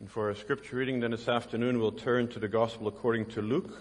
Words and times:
And 0.00 0.10
for 0.10 0.28
our 0.28 0.34
scripture 0.34 0.76
reading 0.76 1.00
then 1.00 1.10
this 1.10 1.28
afternoon, 1.28 1.78
we'll 1.78 1.92
turn 1.92 2.28
to 2.28 2.38
the 2.38 2.48
Gospel 2.48 2.88
according 2.88 3.26
to 3.26 3.42
Luke, 3.42 3.78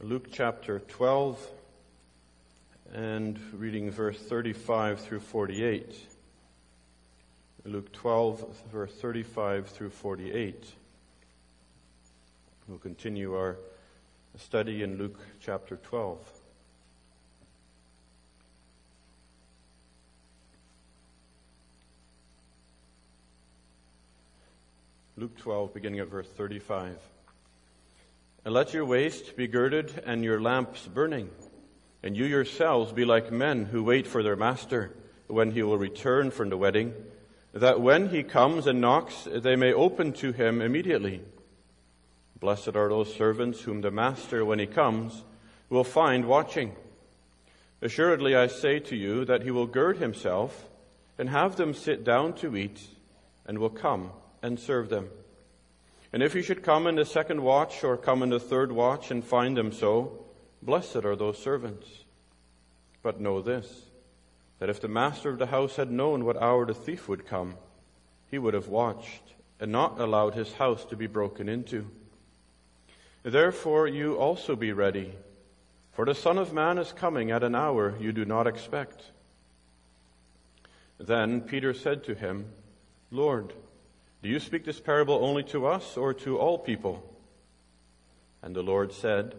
Luke 0.00 0.28
chapter 0.30 0.78
12, 0.78 1.44
and 2.94 3.40
reading 3.54 3.90
verse 3.90 4.20
35 4.20 5.00
through 5.00 5.18
48. 5.18 5.96
Luke 7.64 7.90
12, 7.90 8.62
verse 8.70 8.92
35 8.92 9.66
through 9.66 9.90
48. 9.90 10.64
We'll 12.68 12.78
continue 12.78 13.34
our 13.34 13.56
study 14.36 14.84
in 14.84 14.96
Luke 14.96 15.18
chapter 15.40 15.74
12. 15.74 16.37
Luke 25.18 25.36
12, 25.38 25.74
beginning 25.74 25.98
at 25.98 26.06
verse 26.06 26.28
35. 26.28 26.96
And 28.44 28.54
let 28.54 28.72
your 28.72 28.84
waist 28.84 29.36
be 29.36 29.48
girded 29.48 30.00
and 30.06 30.22
your 30.22 30.40
lamps 30.40 30.86
burning, 30.86 31.28
and 32.04 32.16
you 32.16 32.24
yourselves 32.24 32.92
be 32.92 33.04
like 33.04 33.32
men 33.32 33.64
who 33.64 33.82
wait 33.82 34.06
for 34.06 34.22
their 34.22 34.36
master 34.36 34.94
when 35.26 35.50
he 35.50 35.64
will 35.64 35.76
return 35.76 36.30
from 36.30 36.50
the 36.50 36.56
wedding, 36.56 36.94
that 37.52 37.80
when 37.80 38.10
he 38.10 38.22
comes 38.22 38.68
and 38.68 38.80
knocks, 38.80 39.26
they 39.28 39.56
may 39.56 39.72
open 39.72 40.12
to 40.12 40.30
him 40.30 40.62
immediately. 40.62 41.20
Blessed 42.38 42.76
are 42.76 42.88
those 42.88 43.12
servants 43.12 43.62
whom 43.62 43.80
the 43.80 43.90
master, 43.90 44.44
when 44.44 44.60
he 44.60 44.66
comes, 44.66 45.24
will 45.68 45.82
find 45.82 46.26
watching. 46.26 46.76
Assuredly, 47.82 48.36
I 48.36 48.46
say 48.46 48.78
to 48.78 48.94
you 48.94 49.24
that 49.24 49.42
he 49.42 49.50
will 49.50 49.66
gird 49.66 49.96
himself 49.96 50.68
and 51.18 51.28
have 51.28 51.56
them 51.56 51.74
sit 51.74 52.04
down 52.04 52.34
to 52.34 52.56
eat, 52.56 52.86
and 53.44 53.58
will 53.58 53.68
come 53.68 54.12
and 54.42 54.58
serve 54.58 54.88
them. 54.88 55.08
And 56.12 56.22
if 56.22 56.32
he 56.32 56.42
should 56.42 56.62
come 56.62 56.86
in 56.86 56.96
the 56.96 57.04
second 57.04 57.42
watch 57.42 57.84
or 57.84 57.96
come 57.96 58.22
in 58.22 58.30
the 58.30 58.40
third 58.40 58.72
watch 58.72 59.10
and 59.10 59.22
find 59.22 59.56
them 59.56 59.72
so, 59.72 60.24
blessed 60.62 61.04
are 61.04 61.16
those 61.16 61.38
servants. 61.38 61.86
But 63.02 63.20
know 63.20 63.42
this, 63.42 63.82
that 64.58 64.70
if 64.70 64.80
the 64.80 64.88
master 64.88 65.30
of 65.30 65.38
the 65.38 65.46
house 65.46 65.76
had 65.76 65.90
known 65.90 66.24
what 66.24 66.40
hour 66.40 66.66
the 66.66 66.74
thief 66.74 67.08
would 67.08 67.26
come, 67.26 67.56
he 68.30 68.38
would 68.38 68.54
have 68.54 68.68
watched 68.68 69.22
and 69.60 69.72
not 69.72 70.00
allowed 70.00 70.34
his 70.34 70.52
house 70.54 70.84
to 70.86 70.96
be 70.96 71.06
broken 71.06 71.48
into. 71.48 71.90
Therefore 73.22 73.86
you 73.86 74.16
also 74.16 74.56
be 74.56 74.72
ready, 74.72 75.12
for 75.92 76.04
the 76.04 76.14
Son 76.14 76.38
of 76.38 76.52
Man 76.52 76.78
is 76.78 76.92
coming 76.92 77.30
at 77.30 77.42
an 77.42 77.54
hour 77.54 77.94
you 78.00 78.12
do 78.12 78.24
not 78.24 78.46
expect. 78.46 79.04
Then 80.98 81.40
Peter 81.40 81.74
said 81.74 82.04
to 82.04 82.14
him, 82.14 82.46
Lord, 83.10 83.52
do 84.22 84.28
you 84.28 84.40
speak 84.40 84.64
this 84.64 84.80
parable 84.80 85.24
only 85.24 85.44
to 85.44 85.66
us 85.66 85.96
or 85.96 86.12
to 86.14 86.38
all 86.38 86.58
people? 86.58 87.02
And 88.42 88.54
the 88.54 88.62
Lord 88.62 88.92
said, 88.92 89.34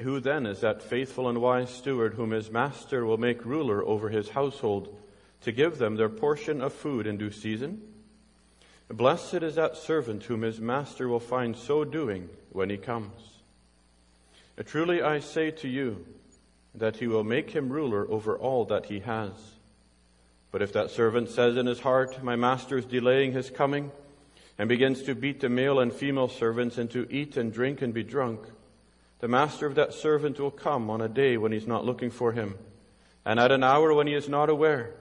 Who 0.00 0.20
then 0.20 0.46
is 0.46 0.60
that 0.60 0.82
faithful 0.82 1.28
and 1.28 1.40
wise 1.40 1.70
steward 1.70 2.14
whom 2.14 2.30
his 2.30 2.50
master 2.50 3.04
will 3.04 3.18
make 3.18 3.44
ruler 3.44 3.84
over 3.84 4.08
his 4.08 4.30
household 4.30 4.96
to 5.42 5.52
give 5.52 5.78
them 5.78 5.96
their 5.96 6.08
portion 6.08 6.62
of 6.62 6.72
food 6.72 7.06
in 7.06 7.18
due 7.18 7.30
season? 7.30 7.82
Blessed 8.90 9.42
is 9.42 9.56
that 9.56 9.76
servant 9.76 10.24
whom 10.24 10.42
his 10.42 10.60
master 10.60 11.08
will 11.08 11.20
find 11.20 11.56
so 11.56 11.84
doing 11.84 12.30
when 12.50 12.70
he 12.70 12.78
comes. 12.78 13.40
Truly 14.64 15.02
I 15.02 15.20
say 15.20 15.50
to 15.50 15.68
you 15.68 16.06
that 16.74 16.96
he 16.96 17.06
will 17.06 17.24
make 17.24 17.50
him 17.50 17.68
ruler 17.68 18.10
over 18.10 18.36
all 18.36 18.64
that 18.66 18.86
he 18.86 19.00
has. 19.00 19.32
But 20.50 20.62
if 20.62 20.72
that 20.72 20.90
servant 20.90 21.28
says 21.28 21.56
in 21.56 21.66
his 21.66 21.80
heart, 21.80 22.22
My 22.22 22.36
master 22.36 22.78
is 22.78 22.86
delaying 22.86 23.32
his 23.32 23.50
coming, 23.50 23.90
and 24.58 24.68
begins 24.68 25.02
to 25.02 25.14
beat 25.14 25.40
the 25.40 25.48
male 25.48 25.78
and 25.78 25.92
female 25.92 26.28
servants 26.28 26.78
and 26.78 26.90
to 26.90 27.06
eat 27.10 27.36
and 27.36 27.52
drink 27.52 27.80
and 27.80 27.94
be 27.94 28.02
drunk, 28.02 28.40
the 29.20 29.28
master 29.28 29.66
of 29.66 29.74
that 29.74 29.92
servant 29.92 30.38
will 30.38 30.50
come 30.50 30.90
on 30.90 31.00
a 31.00 31.08
day 31.08 31.36
when 31.36 31.52
he's 31.52 31.66
not 31.66 31.84
looking 31.84 32.10
for 32.10 32.32
him, 32.32 32.56
and 33.24 33.38
at 33.38 33.52
an 33.52 33.62
hour 33.62 33.92
when 33.92 34.06
he 34.06 34.14
is 34.14 34.28
not 34.28 34.48
aware, 34.48 34.94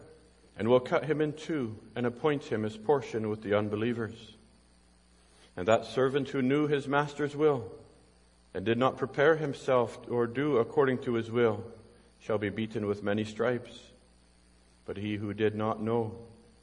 and 0.58 0.68
will 0.68 0.80
cut 0.80 1.06
him 1.06 1.22
in 1.22 1.34
two 1.34 1.78
and 1.96 2.06
appoint 2.06 2.46
him 2.46 2.64
his 2.64 2.78
portion 2.78 3.30
with 3.30 3.42
the 3.42 3.56
unbelievers. 3.56 4.36
And 5.56 5.68
that 5.68 5.86
servant 5.86 6.30
who 6.30 6.42
knew 6.42 6.68
his 6.68 6.88
master's 6.88 7.36
will, 7.36 7.72
and 8.54 8.66
did 8.66 8.78
not 8.78 8.98
prepare 8.98 9.36
himself 9.38 10.00
or 10.10 10.28
do 10.28 10.58
according 10.58 11.00
to 11.00 11.14
his 11.14 11.32
will, 11.32 11.64
shall 12.20 12.38
be 12.38 12.50
beaten 12.50 12.88
with 12.88 13.04
many 13.04 13.24
stripes. 13.24 13.80
But 14.88 14.98
he 14.98 15.18
who 15.18 15.34
did 15.34 15.54
not 15.54 15.82
know, 15.82 16.16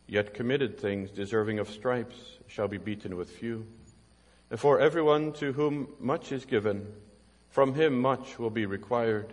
yet 0.08 0.32
committed 0.32 0.78
things 0.78 1.10
deserving 1.10 1.58
of 1.58 1.68
stripes, 1.68 2.16
shall 2.48 2.66
be 2.66 2.78
beaten 2.78 3.16
with 3.16 3.30
few. 3.30 3.66
For 4.56 4.80
everyone 4.80 5.32
to 5.34 5.52
whom 5.52 5.88
much 6.00 6.32
is 6.32 6.46
given, 6.46 6.86
from 7.50 7.74
him 7.74 8.00
much 8.00 8.38
will 8.38 8.50
be 8.50 8.64
required. 8.66 9.32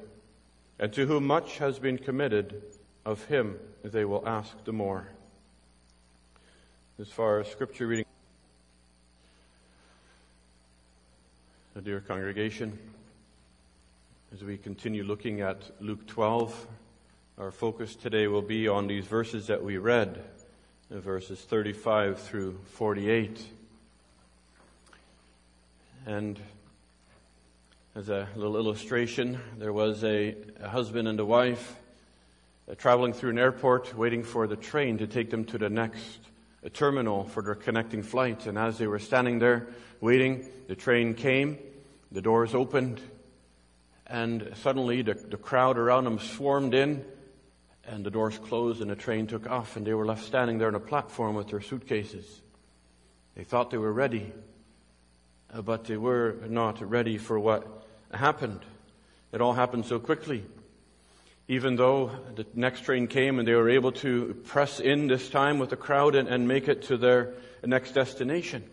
And 0.78 0.92
to 0.94 1.06
whom 1.06 1.26
much 1.26 1.58
has 1.60 1.80
been 1.80 1.98
committed, 1.98 2.62
of 3.06 3.24
him 3.26 3.58
they 3.84 4.04
will 4.04 4.28
ask 4.28 4.64
the 4.66 4.74
more. 4.74 5.08
As 7.00 7.08
far 7.08 7.40
as 7.40 7.50
scripture 7.50 7.88
reading, 7.88 8.06
dear 11.84 12.02
congregation, 12.02 12.78
as 14.34 14.44
we 14.44 14.58
continue 14.58 15.04
looking 15.04 15.42
at 15.42 15.72
Luke 15.80 16.06
12, 16.08 16.68
our 17.38 17.52
focus 17.52 17.96
today 17.96 18.28
will 18.28 18.42
be 18.42 18.68
on 18.68 18.88
these 18.88 19.06
verses 19.06 19.48
that 19.48 19.64
we 19.64 19.78
read, 19.78 20.22
verses 20.90 21.40
35 21.40 22.20
through 22.20 22.60
48. 22.74 23.44
And 26.06 26.40
as 27.96 28.10
a 28.10 28.28
little 28.36 28.58
illustration, 28.58 29.40
there 29.58 29.74
was 29.74 30.04
a, 30.04 30.36
a 30.62 30.70
husband 30.70 31.08
and 31.08 31.20
a 31.20 31.26
wife 31.26 31.76
uh, 32.70 32.76
traveling 32.76 33.14
through 33.14 33.32
an 33.32 33.40
airport 33.40 33.98
waiting 33.98 34.24
for 34.24 34.46
the 34.46 34.58
train 34.58 34.98
to 34.98 35.08
take 35.08 35.30
them 35.30 35.46
to 35.46 35.58
the 35.58 35.70
next 35.70 36.20
uh, 36.64 36.70
terminal 36.74 37.24
for 37.24 37.42
their 37.42 37.56
connecting 37.56 38.04
flight. 38.04 38.46
And 38.46 38.58
as 38.58 38.78
they 38.78 38.88
were 38.88 39.00
standing 39.00 39.40
there 39.40 39.68
waiting, 40.00 40.48
the 40.68 40.76
train 40.76 41.14
came, 41.14 41.58
the 42.12 42.22
doors 42.22 42.54
opened, 42.54 43.02
and 44.06 44.52
suddenly 44.58 45.02
the, 45.02 45.14
the 45.14 45.38
crowd 45.38 45.78
around 45.78 46.04
them 46.04 46.20
swarmed 46.20 46.74
in 46.74 47.04
and 47.86 48.06
the 48.06 48.12
doors 48.12 48.38
closed 48.38 48.82
and 48.82 48.90
the 48.90 48.96
train 48.96 49.28
took 49.28 49.50
off 49.50 49.76
and 49.76 49.86
they 49.86 49.94
were 49.94 50.06
left 50.06 50.24
standing 50.24 50.58
there 50.58 50.68
on 50.68 50.76
a 50.76 50.80
platform 50.80 51.36
with 51.36 51.50
their 51.50 51.62
suitcases. 51.62 52.42
They 53.36 53.44
thought 53.44 53.72
they 53.72 53.78
were 53.78 53.94
ready, 53.94 54.32
uh, 55.54 55.62
but 55.62 55.86
they 55.86 55.98
were 55.98 56.36
not 56.48 56.82
ready 56.88 57.18
for 57.18 57.40
what 57.40 57.88
happened. 58.14 58.60
It 59.32 59.42
all 59.42 59.54
happened 59.54 59.86
so 59.86 60.00
quickly. 60.00 60.44
Even 61.48 61.76
though 61.76 62.12
the 62.36 62.46
next 62.54 62.86
train 62.86 63.08
came 63.08 63.40
and 63.40 63.48
they 63.48 63.56
were 63.56 63.70
able 63.70 63.92
to 63.94 64.36
press 64.46 64.80
in 64.80 65.08
this 65.08 65.30
time 65.30 65.60
with 65.60 65.70
the 65.70 65.76
crowd 65.76 66.16
and, 66.16 66.28
and 66.28 66.48
make 66.48 66.68
it 66.68 66.84
to 66.84 66.98
their 66.98 67.34
next 67.64 67.92
destination. 67.92 68.64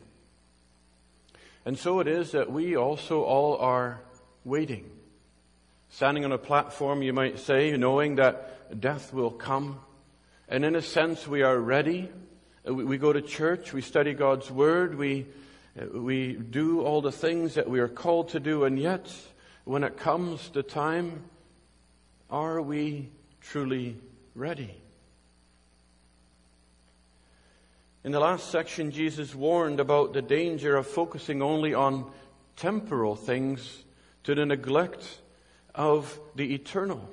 And 1.64 1.78
so 1.78 2.00
it 2.00 2.06
is 2.06 2.32
that 2.32 2.50
we 2.52 2.76
also 2.76 3.22
all 3.22 3.56
are 3.56 4.00
waiting. 4.44 4.90
Standing 5.90 6.24
on 6.24 6.32
a 6.32 6.38
platform, 6.38 7.02
you 7.02 7.12
might 7.12 7.38
say, 7.38 7.76
knowing 7.76 8.16
that 8.16 8.57
death 8.78 9.12
will 9.12 9.30
come. 9.30 9.80
And 10.48 10.64
in 10.64 10.76
a 10.76 10.82
sense, 10.82 11.26
we 11.26 11.42
are 11.42 11.58
ready. 11.58 12.08
Uh, 12.68 12.74
we 12.74 12.98
go 12.98 13.12
to 13.12 13.22
church, 13.22 13.72
we 13.72 13.82
study 13.82 14.14
God's 14.14 14.50
Word, 14.50 14.96
we, 14.96 15.26
uh, 15.80 15.98
we 15.98 16.32
do 16.34 16.80
all 16.82 17.00
the 17.00 17.12
things 17.12 17.54
that 17.54 17.68
we 17.68 17.80
are 17.80 17.88
called 17.88 18.30
to 18.30 18.40
do, 18.40 18.64
and 18.64 18.78
yet, 18.78 19.12
when 19.64 19.84
it 19.84 19.96
comes 19.96 20.48
to 20.50 20.62
time, 20.62 21.24
are 22.30 22.60
we 22.60 23.08
truly 23.40 23.96
ready? 24.34 24.74
In 28.04 28.12
the 28.12 28.20
last 28.20 28.50
section, 28.50 28.90
Jesus 28.90 29.34
warned 29.34 29.80
about 29.80 30.12
the 30.12 30.22
danger 30.22 30.76
of 30.76 30.86
focusing 30.86 31.42
only 31.42 31.74
on 31.74 32.10
temporal 32.56 33.16
things 33.16 33.84
to 34.24 34.34
the 34.34 34.46
neglect 34.46 35.18
of 35.74 36.18
the 36.34 36.54
eternal. 36.54 37.08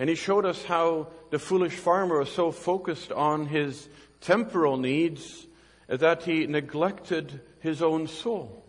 And 0.00 0.08
he 0.08 0.16
showed 0.16 0.46
us 0.46 0.64
how 0.64 1.08
the 1.28 1.38
foolish 1.38 1.74
farmer 1.74 2.20
was 2.20 2.32
so 2.32 2.52
focused 2.52 3.12
on 3.12 3.44
his 3.44 3.86
temporal 4.22 4.78
needs 4.78 5.46
that 5.88 6.22
he 6.22 6.46
neglected 6.46 7.42
his 7.60 7.82
own 7.82 8.06
soul. 8.06 8.64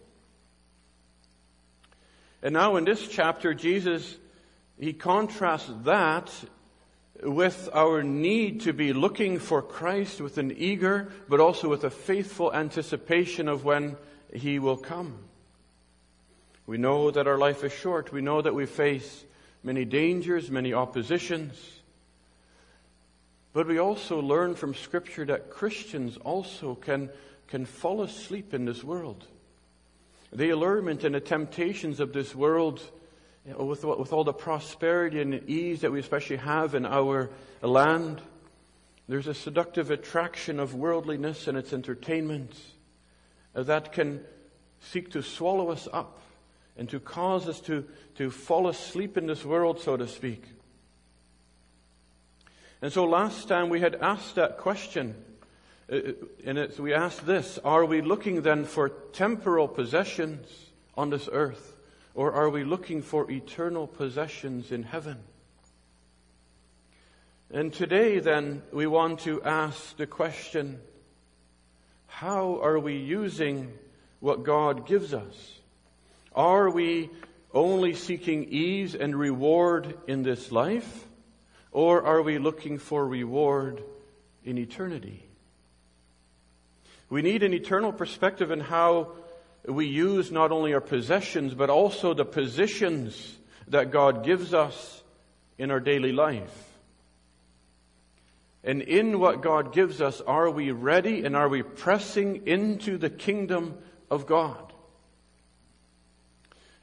And 2.43 2.53
now 2.53 2.75
in 2.75 2.83
this 2.83 3.07
chapter, 3.07 3.53
Jesus, 3.53 4.17
he 4.77 4.91
contrasts 4.91 5.71
that 5.85 6.29
with 7.23 7.69
our 7.71 8.03
need 8.03 8.61
to 8.61 8.73
be 8.73 8.91
looking 8.91 9.39
for 9.39 9.61
Christ 9.61 10.19
with 10.19 10.37
an 10.37 10.53
eager, 10.57 11.13
but 11.29 11.39
also 11.39 11.69
with 11.69 11.85
a 11.85 11.89
faithful 11.89 12.53
anticipation 12.53 13.47
of 13.47 13.63
when 13.63 13.95
he 14.33 14.59
will 14.59 14.75
come. 14.75 15.17
We 16.67 16.77
know 16.77 17.09
that 17.09 17.27
our 17.27 17.37
life 17.37 17.63
is 17.63 17.71
short. 17.71 18.11
We 18.11 18.19
know 18.19 18.41
that 18.41 18.53
we 18.53 18.65
face 18.65 19.23
many 19.63 19.85
dangers, 19.85 20.49
many 20.49 20.73
oppositions. 20.73 21.81
But 23.53 23.67
we 23.67 23.79
also 23.79 24.21
learn 24.21 24.55
from 24.55 24.73
Scripture 24.73 25.25
that 25.25 25.49
Christians 25.49 26.17
also 26.17 26.75
can, 26.75 27.09
can 27.47 27.65
fall 27.65 28.01
asleep 28.01 28.53
in 28.53 28.65
this 28.65 28.83
world. 28.83 29.25
The 30.31 30.51
allurement 30.51 31.03
and 31.03 31.13
the 31.13 31.19
temptations 31.19 31.99
of 31.99 32.13
this 32.13 32.33
world, 32.33 32.81
you 33.45 33.53
know, 33.53 33.65
with, 33.65 33.83
with 33.83 34.13
all 34.13 34.23
the 34.23 34.31
prosperity 34.31 35.21
and 35.21 35.49
ease 35.49 35.81
that 35.81 35.91
we 35.91 35.99
especially 35.99 36.37
have 36.37 36.73
in 36.73 36.85
our 36.85 37.29
land, 37.61 38.21
there's 39.09 39.27
a 39.27 39.33
seductive 39.33 39.91
attraction 39.91 40.57
of 40.57 40.73
worldliness 40.73 41.49
and 41.49 41.57
its 41.57 41.73
entertainment 41.73 42.57
uh, 43.53 43.63
that 43.63 43.91
can 43.91 44.23
seek 44.79 45.11
to 45.11 45.21
swallow 45.21 45.69
us 45.69 45.89
up 45.91 46.20
and 46.81 46.89
to 46.89 46.99
cause 46.99 47.47
us 47.47 47.59
to, 47.59 47.85
to 48.15 48.31
fall 48.31 48.67
asleep 48.67 49.15
in 49.15 49.27
this 49.27 49.45
world, 49.45 49.79
so 49.79 49.95
to 49.95 50.07
speak. 50.07 50.43
And 52.81 52.91
so 52.91 53.05
last 53.05 53.47
time 53.47 53.69
we 53.69 53.81
had 53.81 53.93
asked 53.93 54.33
that 54.33 54.57
question, 54.57 55.13
uh, 55.91 55.95
uh, 55.95 56.11
and 56.43 56.75
we 56.79 56.91
asked 56.91 57.23
this, 57.27 57.59
are 57.63 57.85
we 57.85 58.01
looking 58.01 58.41
then 58.41 58.65
for 58.65 58.89
temporal 58.89 59.67
possessions 59.67 60.47
on 60.97 61.11
this 61.11 61.29
earth, 61.31 61.77
or 62.15 62.33
are 62.33 62.49
we 62.49 62.63
looking 62.63 63.03
for 63.03 63.29
eternal 63.29 63.85
possessions 63.85 64.71
in 64.71 64.81
heaven? 64.81 65.19
And 67.51 67.71
today 67.71 68.17
then 68.17 68.63
we 68.73 68.87
want 68.87 69.19
to 69.19 69.43
ask 69.43 69.97
the 69.97 70.07
question, 70.07 70.79
how 72.07 72.59
are 72.59 72.79
we 72.79 72.97
using 72.97 73.71
what 74.19 74.41
God 74.41 74.87
gives 74.87 75.13
us? 75.13 75.60
Are 76.33 76.69
we 76.69 77.09
only 77.53 77.93
seeking 77.93 78.45
ease 78.49 78.95
and 78.95 79.15
reward 79.15 79.97
in 80.07 80.23
this 80.23 80.51
life? 80.51 81.07
Or 81.71 82.03
are 82.03 82.21
we 82.21 82.37
looking 82.37 82.77
for 82.77 83.05
reward 83.05 83.83
in 84.43 84.57
eternity? 84.57 85.25
We 87.09 87.21
need 87.21 87.43
an 87.43 87.53
eternal 87.53 87.91
perspective 87.91 88.51
in 88.51 88.61
how 88.61 89.11
we 89.65 89.85
use 89.85 90.31
not 90.31 90.51
only 90.51 90.73
our 90.73 90.81
possessions, 90.81 91.53
but 91.53 91.69
also 91.69 92.13
the 92.13 92.25
positions 92.25 93.37
that 93.67 93.91
God 93.91 94.25
gives 94.25 94.53
us 94.53 95.03
in 95.57 95.71
our 95.71 95.79
daily 95.79 96.11
life. 96.11 96.69
And 98.63 98.81
in 98.81 99.19
what 99.19 99.41
God 99.41 99.73
gives 99.73 100.01
us, 100.01 100.21
are 100.21 100.49
we 100.49 100.71
ready 100.71 101.25
and 101.25 101.35
are 101.35 101.49
we 101.49 101.63
pressing 101.63 102.47
into 102.47 102.97
the 102.97 103.09
kingdom 103.09 103.77
of 104.09 104.25
God? 104.25 104.70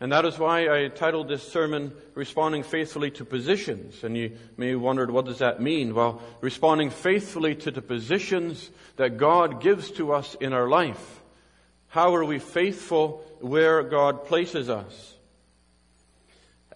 And 0.01 0.13
that 0.13 0.25
is 0.25 0.39
why 0.39 0.69
I 0.69 0.89
titled 0.89 1.29
this 1.29 1.43
sermon, 1.43 1.93
Responding 2.15 2.63
Faithfully 2.63 3.11
to 3.13 3.25
Positions. 3.25 4.05
And 4.05 4.17
you 4.17 4.37
may 4.57 4.71
have 4.71 4.81
wondered, 4.81 5.11
what 5.11 5.25
does 5.25 5.39
that 5.39 5.61
mean? 5.61 5.93
Well, 5.93 6.23
responding 6.41 6.91
faithfully 6.91 7.57
to 7.57 7.73
the 7.73 7.83
positions 7.83 8.71
that 8.97 9.17
God 9.17 9.61
gives 9.61 9.91
to 9.93 10.13
us 10.13 10.37
in 10.37 10.53
our 10.53 10.69
life. 10.69 11.21
How 11.89 12.15
are 12.15 12.25
we 12.25 12.39
faithful 12.39 13.25
where 13.41 13.83
God 13.83 14.25
places 14.27 14.69
us? 14.69 15.15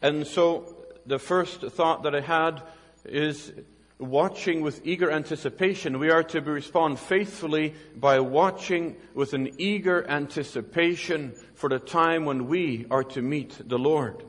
And 0.00 0.26
so, 0.26 0.76
the 1.06 1.20
first 1.20 1.60
thought 1.60 2.02
that 2.02 2.14
I 2.14 2.20
had 2.20 2.62
is 3.04 3.52
watching 4.02 4.60
with 4.60 4.80
eager 4.84 5.10
anticipation. 5.10 5.98
We 5.98 6.10
are 6.10 6.22
to 6.24 6.40
respond 6.40 6.98
faithfully 6.98 7.74
by 7.96 8.20
watching 8.20 8.96
with 9.14 9.32
an 9.32 9.54
eager 9.58 10.06
anticipation 10.08 11.34
for 11.54 11.68
the 11.68 11.78
time 11.78 12.24
when 12.24 12.48
we 12.48 12.86
are 12.90 13.04
to 13.04 13.22
meet 13.22 13.56
the 13.66 13.78
Lord. 13.78 14.24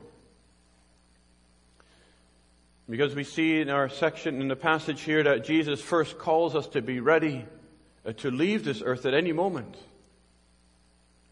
Because 2.88 3.14
we 3.14 3.24
see 3.24 3.60
in 3.60 3.70
our 3.70 3.88
section 3.88 4.40
in 4.40 4.48
the 4.48 4.56
passage 4.56 5.00
here 5.00 5.22
that 5.22 5.44
Jesus 5.44 5.80
first 5.80 6.18
calls 6.18 6.54
us 6.54 6.66
to 6.68 6.82
be 6.82 7.00
ready 7.00 7.44
uh, 8.06 8.12
to 8.12 8.30
leave 8.30 8.64
this 8.64 8.82
earth 8.84 9.06
at 9.06 9.14
any 9.14 9.32
moment. 9.32 9.76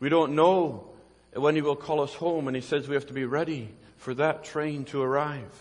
We 0.01 0.09
don't 0.09 0.35
know 0.35 0.89
when 1.35 1.55
He 1.55 1.63
will 1.63 1.77
call 1.77 2.01
us 2.01 2.15
home, 2.15 2.49
and 2.49 2.57
He 2.57 2.63
says 2.63 2.89
we 2.89 2.95
have 2.95 3.07
to 3.07 3.13
be 3.13 3.27
ready 3.27 3.69
for 3.99 4.15
that 4.15 4.45
train 4.45 4.85
to 4.87 5.03
arrive. 5.03 5.53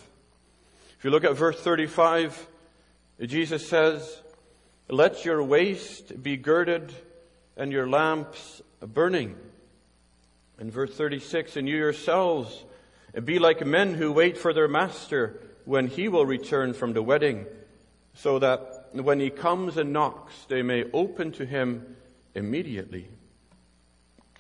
If 0.98 1.06
you 1.06 1.12
look 1.12 1.26
at 1.26 1.36
verse 1.36 1.60
35, 1.60 2.48
Jesus 3.28 3.68
says, 3.68 4.22
Let 4.90 5.26
your 5.26 5.44
waist 5.44 6.22
be 6.22 6.38
girded 6.38 6.92
and 7.56 7.72
your 7.72 7.88
lamps 7.88 8.62
burning. 8.82 9.36
In 10.60 10.72
verse 10.72 10.94
36, 10.94 11.58
and 11.58 11.68
you 11.68 11.76
yourselves 11.76 12.64
be 13.24 13.40
like 13.40 13.66
men 13.66 13.94
who 13.94 14.12
wait 14.12 14.38
for 14.38 14.54
their 14.54 14.68
master 14.68 15.40
when 15.66 15.88
he 15.88 16.08
will 16.08 16.26
return 16.26 16.74
from 16.74 16.94
the 16.94 17.02
wedding, 17.04 17.46
so 18.14 18.40
that 18.40 18.90
when 18.94 19.20
he 19.20 19.30
comes 19.30 19.78
and 19.78 19.94
knocks, 19.94 20.34
they 20.48 20.62
may 20.62 20.86
open 20.92 21.32
to 21.34 21.46
him 21.46 21.96
immediately. 22.36 23.08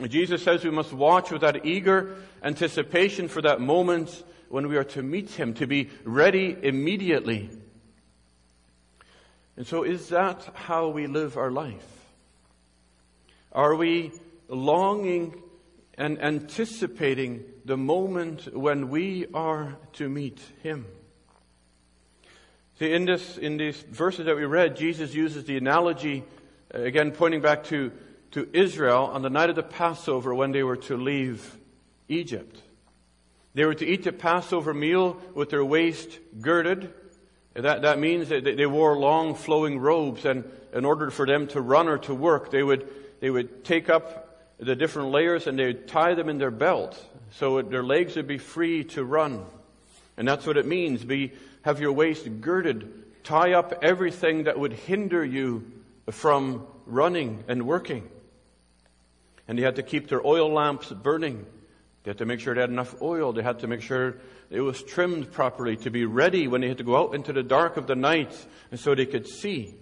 Jesus 0.07 0.43
says 0.43 0.63
we 0.63 0.71
must 0.71 0.93
watch 0.93 1.31
with 1.31 1.41
that 1.41 1.65
eager 1.65 2.15
anticipation 2.41 3.27
for 3.27 3.41
that 3.43 3.61
moment 3.61 4.23
when 4.49 4.67
we 4.67 4.77
are 4.77 4.83
to 4.83 5.03
meet 5.03 5.29
him, 5.31 5.53
to 5.55 5.67
be 5.67 5.89
ready 6.03 6.57
immediately. 6.61 7.49
And 9.57 9.67
so 9.67 9.83
is 9.83 10.09
that 10.09 10.49
how 10.53 10.89
we 10.89 11.07
live 11.07 11.37
our 11.37 11.51
life? 11.51 11.85
Are 13.51 13.75
we 13.75 14.11
longing 14.47 15.41
and 15.97 16.21
anticipating 16.21 17.43
the 17.65 17.77
moment 17.77 18.55
when 18.55 18.89
we 18.89 19.27
are 19.33 19.77
to 19.93 20.09
meet 20.09 20.39
Him? 20.63 20.85
See, 22.79 22.91
in 22.91 23.05
this, 23.05 23.37
in 23.37 23.57
these 23.57 23.79
verses 23.81 24.25
that 24.25 24.35
we 24.35 24.45
read, 24.45 24.75
Jesus 24.75 25.13
uses 25.13 25.43
the 25.43 25.57
analogy, 25.57 26.23
uh, 26.73 26.79
again 26.79 27.11
pointing 27.11 27.41
back 27.41 27.65
to, 27.65 27.91
to 28.31 28.49
Israel 28.53 29.11
on 29.13 29.21
the 29.21 29.29
night 29.29 29.51
of 29.51 29.55
the 29.55 29.63
Passover 29.63 30.33
when 30.33 30.51
they 30.51 30.63
were 30.63 30.77
to 30.77 30.97
leave 30.97 31.57
Egypt. 32.07 32.59
They 33.53 33.65
were 33.65 33.75
to 33.75 33.85
eat 33.85 34.03
the 34.03 34.13
Passover 34.13 34.73
meal 34.73 35.21
with 35.35 35.49
their 35.49 35.63
waist 35.63 36.19
girded, 36.39 36.91
that, 37.53 37.81
that 37.81 37.99
means 37.99 38.29
that 38.29 38.43
they 38.43 38.65
wore 38.65 38.97
long 38.97 39.35
flowing 39.35 39.79
robes 39.79 40.25
and 40.25 40.49
in 40.73 40.85
order 40.85 41.09
for 41.11 41.25
them 41.25 41.47
to 41.47 41.61
run 41.61 41.87
or 41.87 41.97
to 41.99 42.15
work, 42.15 42.49
they 42.49 42.63
would, 42.63 42.87
they 43.19 43.29
would 43.29 43.65
take 43.65 43.89
up 43.89 44.55
the 44.57 44.75
different 44.75 45.09
layers 45.09 45.47
and 45.47 45.59
they 45.59 45.67
would 45.67 45.87
tie 45.87 46.13
them 46.13 46.29
in 46.29 46.37
their 46.37 46.51
belt 46.51 47.03
so 47.31 47.61
their 47.61 47.83
legs 47.83 48.15
would 48.15 48.27
be 48.27 48.37
free 48.37 48.83
to 48.83 49.03
run. 49.03 49.45
And 50.17 50.27
that's 50.27 50.45
what 50.45 50.57
it 50.57 50.65
means. 50.65 51.03
Be, 51.03 51.33
have 51.63 51.79
your 51.79 51.91
waist 51.91 52.27
girded. 52.41 53.23
Tie 53.23 53.53
up 53.53 53.79
everything 53.81 54.43
that 54.45 54.57
would 54.59 54.73
hinder 54.73 55.23
you 55.23 55.69
from 56.09 56.65
running 56.85 57.43
and 57.47 57.65
working. 57.67 58.09
And 59.47 59.57
they 59.57 59.63
had 59.63 59.75
to 59.75 59.83
keep 59.83 60.07
their 60.07 60.25
oil 60.25 60.51
lamps 60.51 60.89
burning. 60.89 61.45
They 62.03 62.09
had 62.09 62.17
to 62.17 62.25
make 62.25 62.39
sure 62.39 62.55
they 62.55 62.61
had 62.61 62.69
enough 62.69 62.99
oil. 63.01 63.31
They 63.31 63.43
had 63.43 63.59
to 63.59 63.67
make 63.67 63.81
sure 63.81 64.17
it 64.49 64.61
was 64.61 64.81
trimmed 64.81 65.31
properly 65.31 65.77
to 65.77 65.91
be 65.91 66.05
ready 66.05 66.47
when 66.47 66.61
they 66.61 66.67
had 66.67 66.79
to 66.79 66.83
go 66.83 66.97
out 66.97 67.13
into 67.13 67.31
the 67.31 67.43
dark 67.43 67.77
of 67.77 67.87
the 67.87 67.95
night 67.95 68.45
and 68.71 68.79
so 68.79 68.95
they 68.95 69.05
could 69.05 69.27
see. 69.27 69.75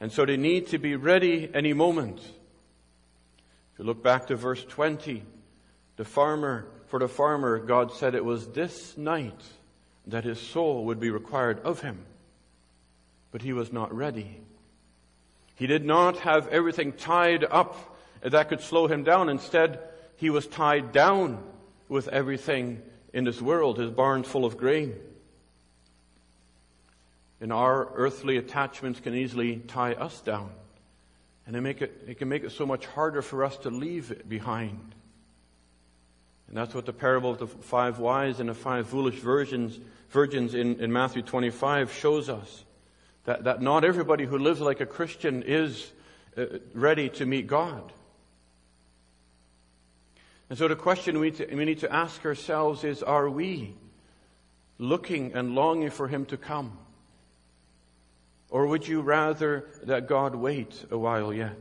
And 0.00 0.10
so 0.10 0.24
they 0.24 0.36
need 0.36 0.68
to 0.68 0.78
be 0.78 0.96
ready 0.96 1.50
any 1.52 1.72
moment. 1.72 2.20
If 2.20 3.78
you 3.78 3.84
look 3.84 4.02
back 4.02 4.28
to 4.28 4.36
verse 4.36 4.64
20, 4.64 5.22
the 5.96 6.04
farmer, 6.04 6.66
for 6.86 6.98
the 6.98 7.08
farmer, 7.08 7.58
God 7.58 7.92
said 7.92 8.14
it 8.14 8.24
was 8.24 8.48
this 8.48 8.96
night 8.96 9.40
that 10.06 10.24
his 10.24 10.40
soul 10.40 10.86
would 10.86 11.00
be 11.00 11.10
required 11.10 11.60
of 11.64 11.80
him. 11.80 12.04
But 13.30 13.42
he 13.42 13.52
was 13.52 13.72
not 13.72 13.94
ready. 13.94 14.40
He 15.56 15.66
did 15.66 15.84
not 15.84 16.18
have 16.18 16.48
everything 16.48 16.92
tied 16.92 17.44
up 17.44 17.96
that 18.22 18.48
could 18.48 18.60
slow 18.60 18.86
him 18.86 19.04
down. 19.04 19.28
Instead, 19.28 19.80
he 20.16 20.30
was 20.30 20.46
tied 20.46 20.92
down 20.92 21.42
with 21.88 22.08
everything 22.08 22.82
in 23.12 23.24
this 23.24 23.40
world, 23.40 23.78
his 23.78 23.90
barns 23.90 24.26
full 24.26 24.44
of 24.44 24.56
grain. 24.56 24.94
And 27.40 27.52
our 27.52 27.88
earthly 27.94 28.36
attachments 28.36 29.00
can 29.00 29.14
easily 29.14 29.56
tie 29.56 29.92
us 29.92 30.20
down. 30.20 30.50
And 31.46 31.54
it, 31.54 31.60
make 31.60 31.82
it, 31.82 32.04
it 32.08 32.18
can 32.18 32.28
make 32.28 32.42
it 32.42 32.52
so 32.52 32.64
much 32.64 32.86
harder 32.86 33.22
for 33.22 33.44
us 33.44 33.56
to 33.58 33.70
leave 33.70 34.10
it 34.10 34.28
behind. 34.28 34.94
And 36.48 36.56
that's 36.56 36.74
what 36.74 36.86
the 36.86 36.92
parable 36.92 37.32
of 37.32 37.38
the 37.38 37.46
five 37.46 37.98
wise 37.98 38.40
and 38.40 38.48
the 38.48 38.54
five 38.54 38.88
foolish 38.88 39.16
virgins, 39.16 39.78
virgins 40.10 40.54
in, 40.54 40.80
in 40.80 40.92
Matthew 40.92 41.22
25 41.22 41.92
shows 41.92 42.28
us. 42.28 42.64
That, 43.24 43.44
that 43.44 43.62
not 43.62 43.84
everybody 43.84 44.24
who 44.24 44.38
lives 44.38 44.60
like 44.60 44.80
a 44.80 44.86
Christian 44.86 45.42
is 45.42 45.90
uh, 46.36 46.44
ready 46.72 47.08
to 47.10 47.26
meet 47.26 47.46
God. 47.46 47.92
And 50.50 50.58
so 50.58 50.68
the 50.68 50.76
question 50.76 51.18
we, 51.18 51.30
to, 51.32 51.54
we 51.54 51.64
need 51.64 51.80
to 51.80 51.92
ask 51.92 52.24
ourselves 52.24 52.84
is, 52.84 53.02
are 53.02 53.28
we 53.28 53.74
looking 54.78 55.34
and 55.34 55.54
longing 55.54 55.90
for 55.90 56.08
Him 56.08 56.26
to 56.26 56.36
come? 56.36 56.78
Or 58.50 58.66
would 58.66 58.86
you 58.86 59.00
rather 59.00 59.66
that 59.84 60.06
God 60.06 60.34
wait 60.34 60.84
a 60.90 60.98
while 60.98 61.32
yet? 61.32 61.58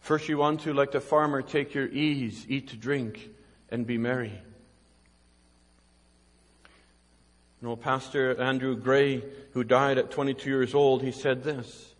First 0.00 0.28
you 0.28 0.38
want 0.38 0.60
to, 0.60 0.72
like 0.72 0.92
the 0.92 1.00
farmer, 1.00 1.42
take 1.42 1.74
your 1.74 1.88
ease, 1.88 2.46
eat, 2.48 2.78
drink, 2.80 3.28
and 3.70 3.86
be 3.86 3.98
merry. 3.98 4.40
You 7.60 7.68
know, 7.68 7.76
Pastor 7.76 8.40
Andrew 8.40 8.76
Gray, 8.76 9.24
who 9.52 9.64
died 9.64 9.98
at 9.98 10.10
22 10.12 10.48
years 10.48 10.74
old, 10.74 11.02
he 11.02 11.10
said 11.10 11.42
this, 11.42 11.94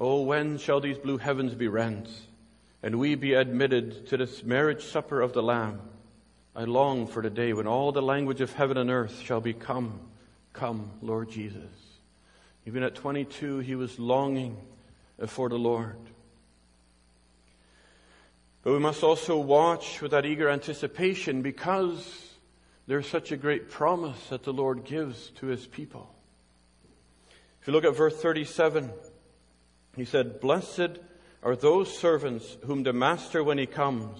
Oh, 0.00 0.22
when 0.22 0.56
shall 0.56 0.80
these 0.80 0.96
blue 0.96 1.18
heavens 1.18 1.54
be 1.54 1.68
rent, 1.68 2.08
and 2.82 2.98
we 2.98 3.14
be 3.14 3.34
admitted 3.34 4.06
to 4.08 4.16
this 4.16 4.42
marriage 4.44 4.84
supper 4.84 5.20
of 5.20 5.32
the 5.32 5.42
Lamb? 5.42 5.80
I 6.54 6.64
long 6.64 7.06
for 7.06 7.22
the 7.22 7.30
day 7.30 7.52
when 7.52 7.66
all 7.66 7.92
the 7.92 8.02
language 8.02 8.40
of 8.40 8.52
heaven 8.52 8.76
and 8.76 8.90
earth 8.90 9.20
shall 9.20 9.40
be 9.40 9.52
come, 9.52 10.00
come, 10.52 10.90
Lord 11.02 11.30
Jesus. 11.30 11.70
Even 12.66 12.82
at 12.82 12.94
22, 12.94 13.60
he 13.60 13.74
was 13.74 13.98
longing 13.98 14.56
for 15.26 15.48
the 15.48 15.58
Lord. 15.58 15.96
But 18.62 18.72
we 18.72 18.78
must 18.78 19.02
also 19.02 19.38
watch 19.38 20.02
with 20.02 20.10
that 20.10 20.26
eager 20.26 20.48
anticipation 20.48 21.42
because 21.42 22.34
there's 22.86 23.06
such 23.06 23.32
a 23.32 23.36
great 23.36 23.70
promise 23.70 24.28
that 24.28 24.42
the 24.42 24.52
Lord 24.52 24.84
gives 24.84 25.30
to 25.36 25.46
his 25.46 25.66
people. 25.66 26.12
If 27.60 27.66
you 27.66 27.72
look 27.72 27.84
at 27.84 27.96
verse 27.96 28.16
37, 28.16 28.90
he 29.96 30.04
said, 30.04 30.40
Blessed 30.40 30.98
are 31.42 31.56
those 31.56 31.96
servants 31.96 32.56
whom 32.64 32.82
the 32.82 32.92
master, 32.92 33.42
when 33.44 33.58
he 33.58 33.66
comes, 33.66 34.18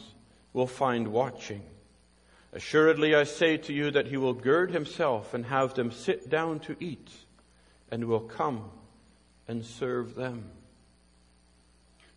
will 0.52 0.66
find 0.66 1.08
watching. 1.08 1.62
Assuredly, 2.52 3.14
I 3.14 3.24
say 3.24 3.56
to 3.58 3.72
you 3.72 3.90
that 3.90 4.06
he 4.06 4.16
will 4.16 4.34
gird 4.34 4.70
himself 4.70 5.34
and 5.34 5.44
have 5.46 5.74
them 5.74 5.92
sit 5.92 6.30
down 6.30 6.60
to 6.60 6.76
eat, 6.80 7.10
and 7.90 8.04
will 8.04 8.20
come 8.20 8.70
and 9.46 9.64
serve 9.64 10.14
them. 10.14 10.50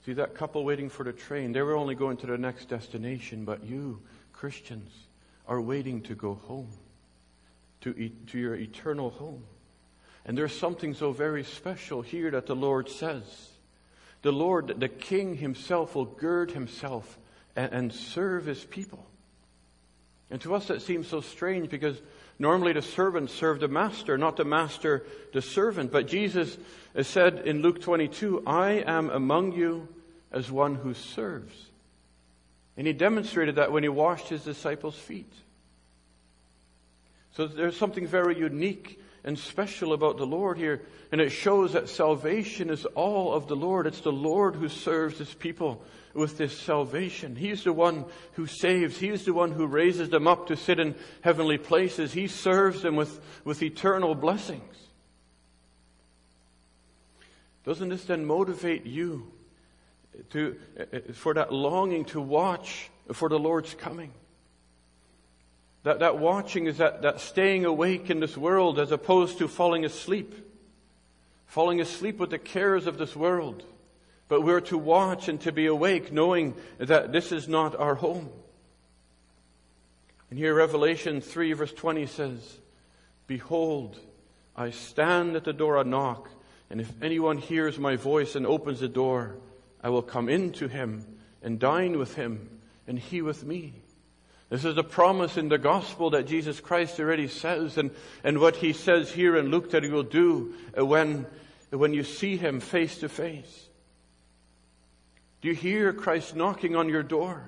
See 0.06 0.14
that 0.14 0.34
couple 0.34 0.64
waiting 0.64 0.90
for 0.90 1.04
the 1.04 1.14
train, 1.14 1.52
they 1.52 1.62
were 1.62 1.76
only 1.76 1.96
going 1.96 2.18
to 2.18 2.28
their 2.28 2.38
next 2.38 2.70
destination, 2.70 3.46
but 3.46 3.64
you, 3.64 4.02
Christians, 4.34 4.92
are 5.48 5.62
waiting 5.62 6.02
to 6.04 6.16
go 6.16 6.36
home, 6.36 6.70
to, 7.82 7.92
e- 7.92 8.14
to 8.28 8.40
your 8.40 8.56
eternal 8.56 9.12
home. 9.12 9.44
And 10.26 10.38
there's 10.38 10.58
something 10.58 10.94
so 10.94 11.12
very 11.12 11.44
special 11.44 12.02
here 12.02 12.32
that 12.32 12.46
the 12.46 12.56
Lord 12.56 12.90
says. 12.90 13.51
The 14.22 14.32
Lord, 14.32 14.80
the 14.80 14.90
King 14.90 15.36
himself, 15.36 15.96
will 15.96 16.06
gird 16.06 16.52
himself 16.52 17.18
and, 17.56 17.72
and 17.74 17.94
serve 17.94 18.46
his 18.46 18.64
people. 18.64 19.06
And 20.30 20.40
to 20.42 20.56
us 20.56 20.68
that 20.68 20.82
seems 20.82 21.08
so 21.08 21.22
strange 21.22 21.70
because 21.70 22.02
normally 22.40 22.74
the 22.74 22.82
servant 22.82 23.30
served 23.30 23.62
the 23.62 23.68
master, 23.68 24.18
not 24.18 24.38
the 24.38 24.46
master 24.46 25.04
the 25.34 25.42
servant. 25.42 25.92
But 25.92 26.08
Jesus 26.08 26.58
said 27.02 27.40
in 27.46 27.62
Luke 27.62 27.82
22, 27.82 28.44
I 28.48 28.84
am 28.86 29.10
among 29.10 29.54
you 29.54 29.88
as 30.32 30.50
one 30.50 30.76
who 30.76 30.94
serves. 30.94 31.54
And 32.78 32.88
he 32.88 32.94
demonstrated 32.94 33.56
that 33.56 33.72
when 33.72 33.84
he 33.84 33.90
washed 33.90 34.30
his 34.30 34.44
disciples' 34.44 34.96
feet. 34.96 35.32
So 37.36 37.48
there's 37.48 37.78
something 37.78 38.08
very 38.08 38.38
unique 38.38 39.02
and 39.24 39.38
special 39.38 39.94
about 39.94 40.18
the 40.18 40.26
Lord 40.26 40.58
here. 40.58 40.82
And 41.12 41.22
it 41.22 41.30
shows 41.30 41.74
that 41.74 41.90
salvation 41.90 42.70
is 42.70 42.86
all 42.86 43.34
of 43.34 43.48
the 43.48 43.56
Lord. 43.56 43.86
It's 43.88 44.02
the 44.02 44.12
Lord 44.12 44.56
who 44.56 44.70
serves 44.70 45.18
his 45.18 45.34
people 45.34 45.84
with 46.14 46.38
this 46.38 46.58
salvation. 46.58 47.36
He's 47.36 47.64
the 47.64 47.74
one 47.74 48.06
who 48.34 48.48
saves. 48.48 48.98
He's 48.98 49.26
the 49.26 49.34
one 49.34 49.52
who 49.52 49.68
raises 49.68 50.10
them 50.10 50.28
up 50.28 50.48
to 50.48 50.58
sit 50.58 50.80
in 50.80 50.96
heavenly 51.22 51.58
places. 51.58 52.14
He 52.14 52.28
serves 52.28 52.82
them 52.82 52.96
with, 52.96 53.20
with 53.46 53.62
eternal 53.62 54.16
blessings. 54.16 54.76
Doesn't 57.64 57.90
this 57.90 58.06
then 58.06 58.26
motivate 58.26 58.86
you 58.86 59.32
to, 60.32 60.58
for 61.14 61.36
that 61.36 61.54
longing 61.54 62.06
to 62.06 62.20
watch 62.20 62.90
for 63.14 63.30
the 63.30 63.38
Lord's 63.38 63.76
coming? 63.76 64.12
That, 65.84 66.00
that 66.00 66.20
watching 66.20 66.68
is 66.68 66.78
that, 66.78 67.02
that 67.02 67.22
staying 67.22 67.66
awake 67.66 68.10
in 68.10 68.20
this 68.20 68.38
world 68.38 68.80
as 68.80 68.92
opposed 68.92 69.40
to 69.40 69.48
falling 69.48 69.84
asleep. 69.84 70.34
Falling 71.48 71.82
asleep 71.82 72.18
with 72.20 72.30
the 72.30 72.38
cares 72.38 72.86
of 72.88 72.98
this 72.98 73.16
world. 73.16 73.64
But 74.28 74.44
we're 74.44 74.62
to 74.62 74.78
watch 74.78 75.28
and 75.28 75.42
to 75.42 75.52
be 75.52 75.66
awake 75.66 76.14
knowing 76.14 76.56
that 76.78 77.12
this 77.12 77.32
is 77.32 77.48
not 77.48 77.76
our 77.76 77.96
home. 77.96 78.30
And 80.30 80.40
here 80.40 80.54
Revelation 80.54 81.20
3 81.20 81.54
verse 81.54 81.74
20 81.74 82.06
says, 82.06 82.58
Behold, 83.28 84.00
I 84.56 84.70
stand 84.70 85.36
at 85.36 85.44
the 85.44 85.52
door 85.52 85.78
and 85.78 85.92
knock, 85.92 86.30
and 86.70 86.80
if 86.80 86.90
anyone 87.02 87.38
hears 87.38 87.78
my 87.78 87.98
voice 87.98 88.36
and 88.36 88.46
opens 88.46 88.80
the 88.80 88.88
door, 88.88 89.36
I 89.84 89.90
will 89.90 90.02
come 90.02 90.30
in 90.30 90.52
to 90.54 90.68
him 90.68 91.06
and 91.42 91.60
dine 91.60 91.98
with 91.98 92.16
him 92.16 92.60
and 92.88 92.98
he 92.98 93.22
with 93.22 93.44
me. 93.44 93.81
This 94.52 94.66
is 94.66 94.78
a 94.78 94.84
promise 94.84 95.38
in 95.38 95.48
the 95.48 95.58
gospel 95.58 96.10
that 96.10 96.28
Jesus 96.28 96.60
Christ 96.60 97.00
already 97.00 97.30
says 97.30 97.78
and, 97.78 97.90
and 98.22 98.38
what 98.38 98.58
he 98.58 98.74
says 98.74 99.10
here 99.10 99.38
in 99.38 99.50
Luke 99.50 99.72
that 99.72 99.82
he 99.82 99.90
will 99.90 100.04
do 100.04 100.54
when, 100.76 101.26
when 101.70 101.94
you 101.94 102.04
see 102.04 102.36
him 102.36 102.60
face 102.60 102.98
to 102.98 103.08
face. 103.08 103.70
Do 105.40 105.48
you 105.48 105.56
hear 105.56 105.94
Christ 105.94 106.36
knocking 106.36 106.76
on 106.76 106.90
your 106.90 107.02
door? 107.02 107.42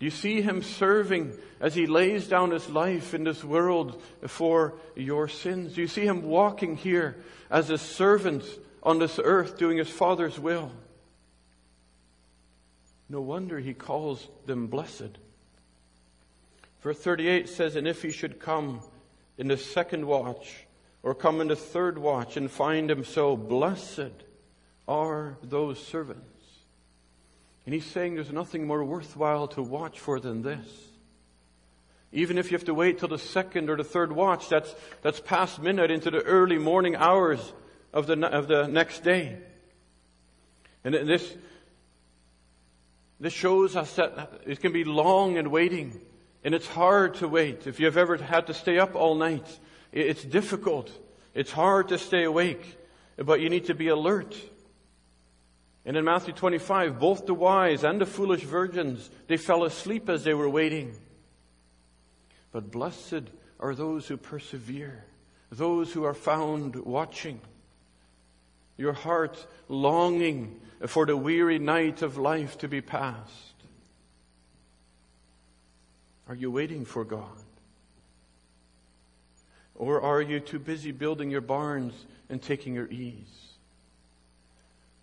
Do 0.00 0.04
you 0.04 0.10
see 0.10 0.42
him 0.42 0.64
serving 0.64 1.32
as 1.60 1.76
he 1.76 1.86
lays 1.86 2.26
down 2.26 2.50
his 2.50 2.68
life 2.68 3.14
in 3.14 3.22
this 3.22 3.44
world 3.44 4.02
for 4.26 4.74
your 4.96 5.28
sins? 5.28 5.74
Do 5.74 5.80
you 5.80 5.86
see 5.86 6.06
him 6.06 6.22
walking 6.22 6.76
here 6.76 7.22
as 7.52 7.70
a 7.70 7.78
servant 7.78 8.44
on 8.82 8.98
this 8.98 9.20
earth 9.22 9.58
doing 9.58 9.76
his 9.76 9.88
Father's 9.88 10.40
will? 10.40 10.72
No 13.08 13.20
wonder 13.20 13.58
he 13.58 13.74
calls 13.74 14.28
them 14.46 14.66
blessed. 14.66 15.18
Verse 16.82 16.98
38 16.98 17.48
says, 17.48 17.76
And 17.76 17.88
if 17.88 18.02
he 18.02 18.10
should 18.10 18.38
come 18.38 18.80
in 19.36 19.48
the 19.48 19.56
second 19.56 20.06
watch, 20.06 20.66
or 21.02 21.14
come 21.14 21.40
in 21.40 21.48
the 21.48 21.56
third 21.56 21.96
watch 21.96 22.36
and 22.36 22.50
find 22.50 22.90
him 22.90 23.04
so, 23.04 23.36
blessed 23.36 24.12
are 24.86 25.36
those 25.42 25.78
servants. 25.78 26.24
And 27.64 27.74
he's 27.74 27.86
saying 27.86 28.14
there's 28.14 28.32
nothing 28.32 28.66
more 28.66 28.84
worthwhile 28.84 29.48
to 29.48 29.62
watch 29.62 30.00
for 30.00 30.18
than 30.18 30.42
this. 30.42 30.66
Even 32.10 32.38
if 32.38 32.50
you 32.50 32.56
have 32.56 32.64
to 32.64 32.74
wait 32.74 32.98
till 32.98 33.08
the 33.08 33.18
second 33.18 33.68
or 33.68 33.76
the 33.76 33.84
third 33.84 34.10
watch, 34.12 34.48
that's, 34.48 34.74
that's 35.02 35.20
past 35.20 35.60
midnight 35.60 35.90
into 35.90 36.10
the 36.10 36.22
early 36.22 36.56
morning 36.56 36.96
hours 36.96 37.52
of 37.92 38.06
the, 38.06 38.26
of 38.26 38.48
the 38.48 38.66
next 38.66 39.04
day. 39.04 39.36
And 40.84 40.94
this, 40.94 41.36
this 43.20 43.32
shows 43.32 43.76
us 43.76 43.94
that 43.94 44.42
it 44.46 44.60
can 44.60 44.72
be 44.72 44.84
long 44.84 45.38
and 45.38 45.50
waiting, 45.50 46.00
and 46.44 46.54
it's 46.54 46.68
hard 46.68 47.14
to 47.14 47.28
wait. 47.28 47.66
If 47.66 47.80
you've 47.80 47.96
ever 47.96 48.16
had 48.16 48.46
to 48.46 48.54
stay 48.54 48.78
up 48.78 48.94
all 48.94 49.14
night, 49.14 49.58
it's 49.92 50.22
difficult. 50.22 50.90
It's 51.34 51.50
hard 51.50 51.88
to 51.88 51.98
stay 51.98 52.24
awake, 52.24 52.78
but 53.16 53.40
you 53.40 53.50
need 53.50 53.66
to 53.66 53.74
be 53.74 53.88
alert. 53.88 54.36
And 55.84 55.96
in 55.96 56.04
Matthew 56.04 56.34
25, 56.34 56.98
both 56.98 57.26
the 57.26 57.34
wise 57.34 57.82
and 57.82 58.00
the 58.00 58.06
foolish 58.06 58.42
virgins, 58.42 59.10
they 59.26 59.36
fell 59.36 59.64
asleep 59.64 60.08
as 60.08 60.22
they 60.22 60.34
were 60.34 60.48
waiting. 60.48 60.94
But 62.52 62.70
blessed 62.70 63.30
are 63.58 63.74
those 63.74 64.06
who 64.06 64.16
persevere, 64.16 65.04
those 65.50 65.92
who 65.92 66.04
are 66.04 66.14
found 66.14 66.76
watching. 66.76 67.40
Your 68.78 68.94
heart 68.94 69.46
longing 69.68 70.58
for 70.86 71.04
the 71.04 71.16
weary 71.16 71.58
night 71.58 72.00
of 72.00 72.16
life 72.16 72.56
to 72.58 72.68
be 72.68 72.80
past? 72.80 73.54
Are 76.28 76.34
you 76.34 76.50
waiting 76.50 76.84
for 76.84 77.04
God? 77.04 77.44
Or 79.74 80.00
are 80.00 80.22
you 80.22 80.40
too 80.40 80.58
busy 80.58 80.92
building 80.92 81.30
your 81.30 81.40
barns 81.40 81.94
and 82.28 82.40
taking 82.40 82.74
your 82.74 82.88
ease? 82.88 83.54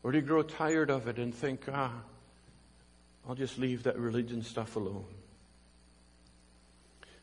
Or 0.03 0.11
do 0.11 0.19
you 0.19 0.23
grow 0.23 0.43
tired 0.43 0.89
of 0.89 1.07
it 1.07 1.17
and 1.17 1.33
think, 1.33 1.61
ah, 1.71 1.91
I'll 3.27 3.35
just 3.35 3.57
leave 3.57 3.83
that 3.83 3.97
religion 3.97 4.43
stuff 4.43 4.75
alone? 4.75 5.05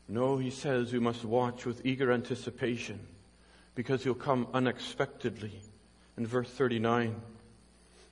No, 0.07 0.37
he 0.37 0.49
says 0.49 0.91
we 0.91 0.99
must 0.99 1.23
watch 1.23 1.65
with 1.65 1.85
eager 1.85 2.11
anticipation 2.11 2.99
because 3.73 4.03
he'll 4.03 4.13
come 4.13 4.47
unexpectedly. 4.53 5.61
In 6.17 6.27
verse 6.27 6.49
39, 6.49 7.19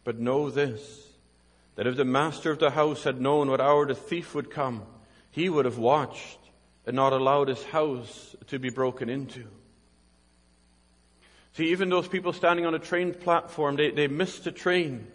but 0.03 0.20
know 0.20 0.50
this, 0.50 1.08
that 1.75 1.88
if 1.88 1.96
the 1.96 2.05
master 2.05 2.51
of 2.51 2.60
the 2.60 2.72
house 2.72 3.03
had 3.03 3.22
known 3.22 3.50
what 3.50 3.62
hour 3.62 3.86
the 3.86 3.96
thief 3.96 4.34
would 4.34 4.50
come, 4.50 4.84
he 5.29 5.50
would 5.50 5.65
have 5.65 5.77
watched 5.77 6.39
and 6.86 6.96
not 6.96 7.13
allowed 7.13 7.48
his 7.48 7.63
house 7.63 8.36
to 8.48 8.58
be 8.58 8.70
broken 8.70 9.08
into. 9.08 9.46
See, 11.53 11.72
even 11.72 11.89
those 11.89 12.08
people 12.08 12.34
standing 12.34 12.65
on 12.65 12.74
a 12.74 12.79
train 12.79 13.13
platform, 13.13 13.75
they, 13.75 13.91
they 13.91 14.08
missed 14.08 14.46
the 14.46 14.51
train. 14.51 15.08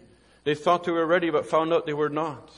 They 0.43 0.55
thought 0.55 0.83
they 0.83 0.91
were 0.91 1.05
ready, 1.05 1.29
but 1.29 1.47
found 1.47 1.73
out 1.73 1.85
they 1.85 1.93
were 1.93 2.09
not. 2.09 2.53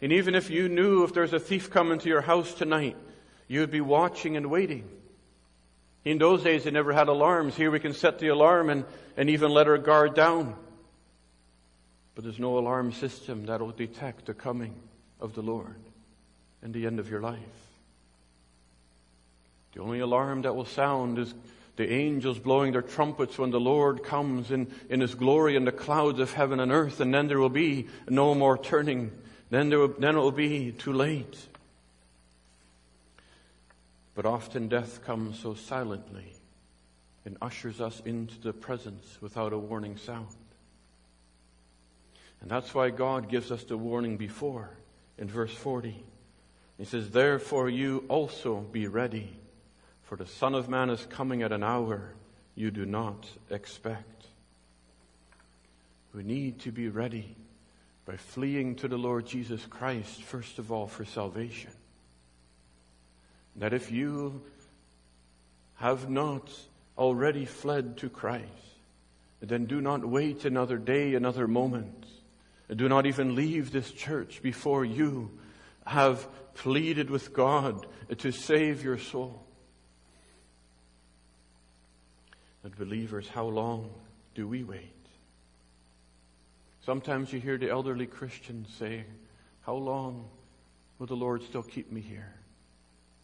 And 0.00 0.12
even 0.12 0.34
if 0.34 0.50
you 0.50 0.68
knew 0.68 1.04
if 1.04 1.14
there's 1.14 1.32
a 1.32 1.40
thief 1.40 1.70
coming 1.70 2.00
to 2.00 2.08
your 2.08 2.20
house 2.20 2.52
tonight, 2.54 2.96
you 3.46 3.60
would 3.60 3.70
be 3.70 3.80
watching 3.80 4.36
and 4.36 4.50
waiting. 4.50 4.88
In 6.04 6.18
those 6.18 6.42
days, 6.42 6.64
they 6.64 6.70
never 6.70 6.92
had 6.92 7.08
alarms. 7.08 7.54
Here 7.54 7.70
we 7.70 7.80
can 7.80 7.94
set 7.94 8.18
the 8.18 8.28
alarm 8.28 8.70
and, 8.70 8.84
and 9.16 9.30
even 9.30 9.52
let 9.52 9.68
our 9.68 9.78
guard 9.78 10.14
down. 10.14 10.56
But 12.14 12.24
there's 12.24 12.38
no 12.38 12.58
alarm 12.58 12.92
system 12.92 13.46
that 13.46 13.60
will 13.60 13.70
detect 13.70 14.26
the 14.26 14.34
coming 14.34 14.74
of 15.20 15.34
the 15.34 15.42
Lord 15.42 15.76
and 16.62 16.74
the 16.74 16.86
end 16.86 16.98
of 16.98 17.08
your 17.08 17.20
life. 17.20 17.38
The 19.74 19.80
only 19.80 20.00
alarm 20.00 20.42
that 20.42 20.54
will 20.54 20.66
sound 20.66 21.18
is 21.18 21.32
the 21.76 21.90
angels 21.90 22.38
blowing 22.38 22.72
their 22.72 22.82
trumpets 22.82 23.38
when 23.38 23.50
the 23.50 23.60
Lord 23.60 24.02
comes 24.02 24.50
in, 24.50 24.70
in 24.90 25.00
His 25.00 25.14
glory 25.14 25.56
in 25.56 25.64
the 25.64 25.72
clouds 25.72 26.18
of 26.18 26.32
heaven 26.32 26.60
and 26.60 26.70
earth, 26.70 27.00
and 27.00 27.14
then 27.14 27.28
there 27.28 27.38
will 27.38 27.48
be 27.48 27.88
no 28.08 28.34
more 28.34 28.58
turning. 28.58 29.10
Then, 29.48 29.70
there 29.70 29.78
will, 29.78 29.94
then 29.98 30.16
it 30.16 30.20
will 30.20 30.30
be 30.30 30.72
too 30.72 30.92
late. 30.92 31.38
But 34.14 34.26
often 34.26 34.68
death 34.68 35.04
comes 35.04 35.38
so 35.38 35.54
silently 35.54 36.34
and 37.24 37.36
ushers 37.40 37.80
us 37.80 38.02
into 38.04 38.38
the 38.40 38.52
presence 38.52 39.18
without 39.20 39.52
a 39.52 39.58
warning 39.58 39.96
sound. 39.96 40.26
And 42.40 42.50
that's 42.50 42.74
why 42.74 42.90
God 42.90 43.28
gives 43.28 43.50
us 43.50 43.64
the 43.64 43.76
warning 43.76 44.16
before 44.16 44.70
in 45.16 45.28
verse 45.28 45.54
40. 45.54 46.04
He 46.78 46.84
says, 46.84 47.10
Therefore 47.10 47.68
you 47.68 48.04
also 48.08 48.60
be 48.60 48.88
ready 48.88 49.36
for 50.12 50.16
the 50.16 50.26
Son 50.26 50.54
of 50.54 50.68
Man 50.68 50.90
is 50.90 51.06
coming 51.08 51.42
at 51.42 51.52
an 51.52 51.62
hour 51.62 52.12
you 52.54 52.70
do 52.70 52.84
not 52.84 53.26
expect. 53.48 54.26
We 56.12 56.22
need 56.22 56.58
to 56.60 56.70
be 56.70 56.90
ready 56.90 57.34
by 58.04 58.18
fleeing 58.18 58.74
to 58.74 58.88
the 58.88 58.98
Lord 58.98 59.24
Jesus 59.24 59.64
Christ, 59.64 60.22
first 60.22 60.58
of 60.58 60.70
all, 60.70 60.86
for 60.86 61.06
salvation. 61.06 61.70
That 63.56 63.72
if 63.72 63.90
you 63.90 64.42
have 65.74 66.08
not 66.08 66.50
already 66.96 67.44
fled 67.44 67.98
to 67.98 68.08
Christ, 68.08 68.46
then 69.40 69.66
do 69.66 69.80
not 69.80 70.04
wait 70.04 70.44
another 70.44 70.78
day, 70.78 71.14
another 71.14 71.48
moment. 71.48 72.06
Do 72.74 72.88
not 72.88 73.06
even 73.06 73.34
leave 73.34 73.72
this 73.72 73.90
church 73.90 74.40
before 74.42 74.84
you 74.84 75.30
have 75.84 76.26
pleaded 76.54 77.10
with 77.10 77.32
God 77.32 77.86
to 78.18 78.30
save 78.30 78.84
your 78.84 78.98
soul. 78.98 79.42
But 82.62 82.76
believers, 82.78 83.28
how 83.28 83.46
long 83.46 83.90
do 84.34 84.46
we 84.46 84.62
wait? 84.62 84.88
Sometimes 86.84 87.32
you 87.32 87.40
hear 87.40 87.58
the 87.58 87.70
elderly 87.70 88.06
Christians 88.06 88.68
say, 88.78 89.04
How 89.62 89.74
long 89.74 90.28
will 90.98 91.06
the 91.06 91.14
Lord 91.16 91.42
still 91.42 91.62
keep 91.62 91.90
me 91.90 92.00
here? 92.00 92.34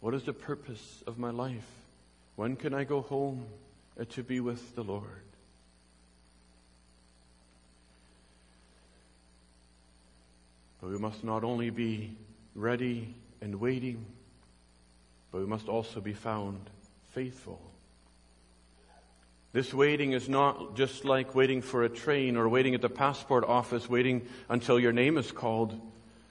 What 0.01 0.13
is 0.13 0.23
the 0.23 0.33
purpose 0.33 1.03
of 1.05 1.17
my 1.17 1.31
life? 1.31 1.67
When 2.35 2.55
can 2.55 2.73
I 2.73 2.85
go 2.85 3.01
home 3.01 3.45
uh, 3.99 4.05
to 4.11 4.23
be 4.23 4.39
with 4.39 4.75
the 4.75 4.83
Lord? 4.83 5.03
But 10.81 10.91
we 10.91 10.97
must 10.97 11.23
not 11.25 11.43
only 11.43 11.69
be 11.69 12.15
ready 12.55 13.13
and 13.41 13.59
waiting, 13.59 14.05
but 15.31 15.39
we 15.39 15.47
must 15.47 15.67
also 15.67 15.99
be 15.99 16.13
found 16.13 16.69
faithful. 17.11 17.59
This 19.51 19.73
waiting 19.73 20.13
is 20.13 20.29
not 20.29 20.75
just 20.75 21.03
like 21.03 21.35
waiting 21.35 21.61
for 21.61 21.83
a 21.83 21.89
train 21.89 22.37
or 22.37 22.47
waiting 22.47 22.75
at 22.75 22.81
the 22.81 22.89
passport 22.89 23.43
office, 23.43 23.89
waiting 23.89 24.27
until 24.47 24.79
your 24.79 24.93
name 24.93 25.17
is 25.17 25.31
called, 25.31 25.77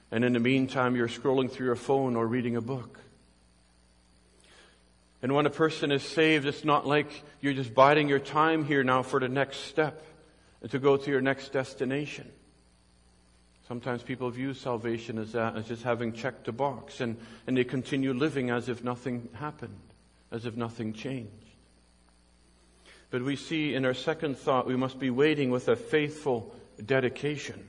and 0.09 0.23
in 0.23 0.33
the 0.33 0.39
meantime 0.39 0.95
you're 0.95 1.07
scrolling 1.07 1.51
through 1.51 1.67
your 1.67 1.75
phone 1.75 2.15
or 2.15 2.25
reading 2.25 2.55
a 2.55 2.61
book. 2.61 2.99
And 5.21 5.35
when 5.35 5.45
a 5.45 5.49
person 5.49 5.91
is 5.91 6.03
saved, 6.03 6.45
it's 6.45 6.63
not 6.63 6.87
like 6.87 7.23
you're 7.41 7.53
just 7.53 7.73
biding 7.73 8.07
your 8.07 8.19
time 8.19 8.63
here 8.63 8.83
now 8.83 9.03
for 9.03 9.19
the 9.19 9.27
next 9.27 9.57
step 9.65 10.05
to 10.69 10.79
go 10.79 10.97
to 10.97 11.11
your 11.11 11.21
next 11.21 11.51
destination. 11.51 12.29
Sometimes 13.67 14.01
people 14.01 14.29
view 14.31 14.53
salvation 14.53 15.17
as 15.19 15.33
that, 15.33 15.55
as 15.55 15.67
just 15.67 15.83
having 15.83 16.13
checked 16.13 16.47
a 16.47 16.51
box, 16.51 17.01
and, 17.01 17.17
and 17.45 17.55
they 17.55 17.63
continue 17.63 18.13
living 18.13 18.49
as 18.49 18.67
if 18.67 18.83
nothing 18.83 19.29
happened, 19.33 19.79
as 20.31 20.45
if 20.45 20.55
nothing 20.55 20.93
changed. 20.93 21.31
But 23.11 23.23
we 23.23 23.35
see 23.35 23.75
in 23.75 23.85
our 23.85 23.93
second 23.93 24.37
thought, 24.37 24.67
we 24.67 24.75
must 24.75 24.99
be 24.99 25.09
waiting 25.09 25.51
with 25.51 25.67
a 25.67 25.75
faithful 25.75 26.55
dedication. 26.83 27.67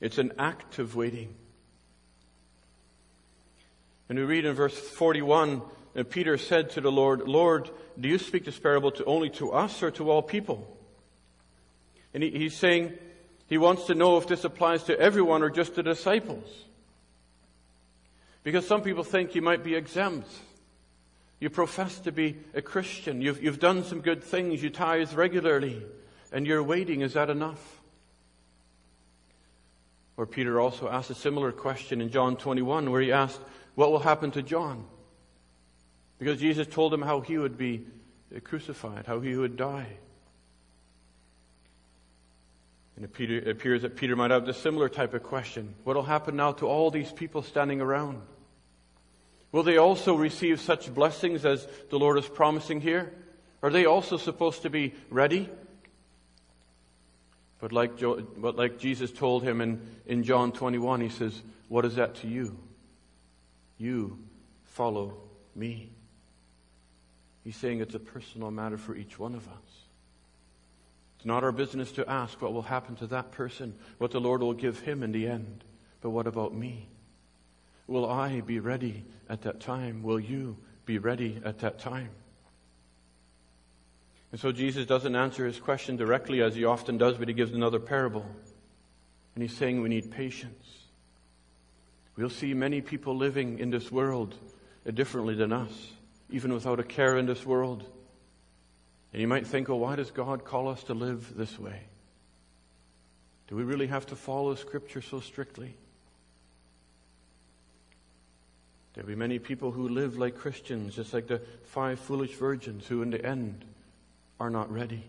It's 0.00 0.18
an 0.18 0.32
active 0.38 0.96
waiting. 0.96 1.34
And 4.08 4.18
we 4.18 4.24
read 4.24 4.44
in 4.44 4.54
verse 4.54 4.78
41, 4.78 5.62
and 5.94 6.08
Peter 6.08 6.38
said 6.38 6.70
to 6.70 6.80
the 6.80 6.92
Lord, 6.92 7.22
Lord, 7.28 7.70
do 7.98 8.08
you 8.08 8.18
speak 8.18 8.44
this 8.44 8.58
parable 8.58 8.90
to 8.92 9.04
only 9.04 9.30
to 9.30 9.52
us 9.52 9.82
or 9.82 9.90
to 9.92 10.10
all 10.10 10.22
people? 10.22 10.76
And 12.14 12.22
he, 12.22 12.30
he's 12.30 12.56
saying 12.56 12.92
he 13.48 13.58
wants 13.58 13.86
to 13.86 13.94
know 13.94 14.18
if 14.18 14.26
this 14.26 14.44
applies 14.44 14.84
to 14.84 14.98
everyone 14.98 15.42
or 15.42 15.50
just 15.50 15.74
the 15.74 15.82
disciples. 15.82 16.46
Because 18.44 18.66
some 18.66 18.82
people 18.82 19.04
think 19.04 19.34
you 19.34 19.42
might 19.42 19.64
be 19.64 19.74
exempt. 19.74 20.30
You 21.40 21.50
profess 21.50 21.98
to 22.00 22.12
be 22.12 22.36
a 22.54 22.62
Christian. 22.62 23.20
You've, 23.20 23.42
you've 23.42 23.60
done 23.60 23.84
some 23.84 24.00
good 24.00 24.22
things. 24.22 24.62
You 24.62 24.70
tithe 24.70 25.12
regularly. 25.12 25.82
And 26.32 26.46
you're 26.46 26.62
waiting. 26.62 27.00
Is 27.00 27.14
that 27.14 27.30
enough? 27.30 27.80
Or 30.16 30.26
Peter 30.26 30.60
also 30.60 30.88
asked 30.88 31.10
a 31.10 31.14
similar 31.14 31.52
question 31.52 32.00
in 32.00 32.10
John 32.10 32.36
21 32.36 32.90
where 32.90 33.00
he 33.00 33.12
asked, 33.12 33.40
What 33.76 33.92
will 33.92 34.00
happen 34.00 34.30
to 34.32 34.42
John? 34.42 34.84
Because 36.18 36.40
Jesus 36.40 36.66
told 36.66 36.92
him 36.92 37.02
how 37.02 37.20
he 37.20 37.38
would 37.38 37.56
be 37.56 37.86
crucified, 38.44 39.06
how 39.06 39.20
he 39.20 39.36
would 39.36 39.56
die. 39.56 39.96
And 42.96 43.04
it, 43.04 43.46
appears 43.46 43.82
that 43.82 43.94
Peter 43.94 44.16
might 44.16 44.32
have 44.32 44.48
a 44.48 44.54
similar 44.54 44.88
type 44.88 45.14
of 45.14 45.22
question. 45.22 45.74
What 45.84 45.94
will 45.94 46.02
happen 46.02 46.34
now 46.34 46.52
to 46.52 46.66
all 46.66 46.90
these 46.90 47.12
people 47.12 47.42
standing 47.42 47.80
around? 47.80 48.20
Will 49.52 49.62
they 49.62 49.76
also 49.76 50.14
receive 50.16 50.60
such 50.60 50.92
blessings 50.92 51.44
as 51.44 51.66
the 51.90 51.98
Lord 51.98 52.18
is 52.18 52.26
promising 52.26 52.80
here? 52.80 53.12
Are 53.62 53.70
they 53.70 53.86
also 53.86 54.16
supposed 54.16 54.62
to 54.62 54.70
be 54.70 54.94
ready? 55.10 55.48
But 57.60 57.72
like, 57.72 57.96
jo- 57.96 58.26
but 58.36 58.56
like 58.56 58.78
Jesus 58.78 59.12
told 59.12 59.44
him 59.44 59.60
in, 59.60 59.80
in 60.06 60.24
John 60.24 60.50
21, 60.50 61.00
he 61.00 61.08
says, 61.08 61.40
What 61.68 61.84
is 61.84 61.96
that 61.96 62.16
to 62.16 62.28
you? 62.28 62.58
You 63.78 64.18
follow 64.64 65.18
me. 65.54 65.92
He's 67.48 67.56
saying 67.56 67.80
it's 67.80 67.94
a 67.94 67.98
personal 67.98 68.50
matter 68.50 68.76
for 68.76 68.94
each 68.94 69.18
one 69.18 69.34
of 69.34 69.48
us. 69.48 69.86
It's 71.16 71.24
not 71.24 71.44
our 71.44 71.50
business 71.50 71.90
to 71.92 72.06
ask 72.06 72.42
what 72.42 72.52
will 72.52 72.60
happen 72.60 72.94
to 72.96 73.06
that 73.06 73.32
person, 73.32 73.74
what 73.96 74.10
the 74.10 74.20
Lord 74.20 74.42
will 74.42 74.52
give 74.52 74.80
him 74.80 75.02
in 75.02 75.12
the 75.12 75.26
end. 75.26 75.64
But 76.02 76.10
what 76.10 76.26
about 76.26 76.52
me? 76.52 76.88
Will 77.86 78.06
I 78.06 78.42
be 78.42 78.58
ready 78.58 79.02
at 79.30 79.40
that 79.44 79.60
time? 79.60 80.02
Will 80.02 80.20
you 80.20 80.58
be 80.84 80.98
ready 80.98 81.40
at 81.42 81.60
that 81.60 81.78
time? 81.78 82.10
And 84.30 84.38
so 84.38 84.52
Jesus 84.52 84.84
doesn't 84.84 85.16
answer 85.16 85.46
his 85.46 85.58
question 85.58 85.96
directly 85.96 86.42
as 86.42 86.54
he 86.54 86.66
often 86.66 86.98
does, 86.98 87.16
but 87.16 87.28
he 87.28 87.34
gives 87.34 87.54
another 87.54 87.80
parable. 87.80 88.26
And 89.34 89.42
he's 89.42 89.56
saying 89.56 89.80
we 89.80 89.88
need 89.88 90.10
patience. 90.10 90.68
We'll 92.14 92.28
see 92.28 92.52
many 92.52 92.82
people 92.82 93.16
living 93.16 93.58
in 93.58 93.70
this 93.70 93.90
world 93.90 94.34
differently 94.92 95.34
than 95.34 95.50
us, 95.50 95.92
even 96.30 96.52
without 96.52 96.80
a 96.80 96.84
care 96.84 97.16
in 97.16 97.26
this 97.26 97.44
world. 97.44 97.84
And 99.12 99.20
you 99.22 99.28
might 99.28 99.46
think, 99.46 99.70
oh, 99.70 99.76
why 99.76 99.96
does 99.96 100.10
God 100.10 100.44
call 100.44 100.68
us 100.68 100.82
to 100.84 100.94
live 100.94 101.36
this 101.36 101.58
way? 101.58 101.80
Do 103.48 103.56
we 103.56 103.62
really 103.62 103.86
have 103.86 104.06
to 104.06 104.16
follow 104.16 104.54
Scripture 104.54 105.00
so 105.00 105.20
strictly? 105.20 105.74
There'll 108.92 109.08
be 109.08 109.14
many 109.14 109.38
people 109.38 109.70
who 109.70 109.88
live 109.88 110.18
like 110.18 110.36
Christians, 110.36 110.96
just 110.96 111.14
like 111.14 111.28
the 111.28 111.40
five 111.64 112.00
foolish 112.00 112.34
virgins 112.34 112.86
who 112.86 113.02
in 113.02 113.10
the 113.10 113.24
end 113.24 113.64
are 114.40 114.50
not 114.50 114.72
ready. 114.72 115.04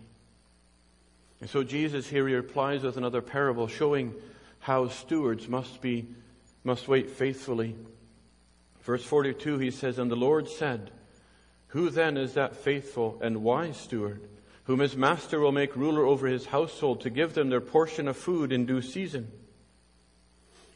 And 1.41 1.49
so 1.49 1.63
Jesus 1.63 2.07
here 2.07 2.27
he 2.27 2.35
replies 2.35 2.83
with 2.83 2.97
another 2.97 3.21
parable 3.21 3.67
showing 3.67 4.13
how 4.59 4.89
stewards 4.89 5.47
must 5.47 5.81
be 5.81 6.07
must 6.63 6.87
wait 6.87 7.09
faithfully. 7.09 7.75
Verse 8.81 9.03
42 9.03 9.57
he 9.57 9.71
says, 9.71 9.97
And 9.97 10.11
the 10.11 10.15
Lord 10.15 10.47
said, 10.47 10.91
Who 11.69 11.89
then 11.89 12.17
is 12.17 12.33
that 12.33 12.55
faithful 12.55 13.19
and 13.21 13.43
wise 13.43 13.77
steward, 13.77 14.21
whom 14.65 14.79
his 14.79 14.95
master 14.95 15.39
will 15.39 15.51
make 15.51 15.75
ruler 15.75 16.05
over 16.05 16.27
his 16.27 16.45
household 16.45 17.01
to 17.01 17.09
give 17.09 17.33
them 17.33 17.49
their 17.49 17.61
portion 17.61 18.07
of 18.07 18.17
food 18.17 18.51
in 18.51 18.65
due 18.65 18.81
season? 18.81 19.31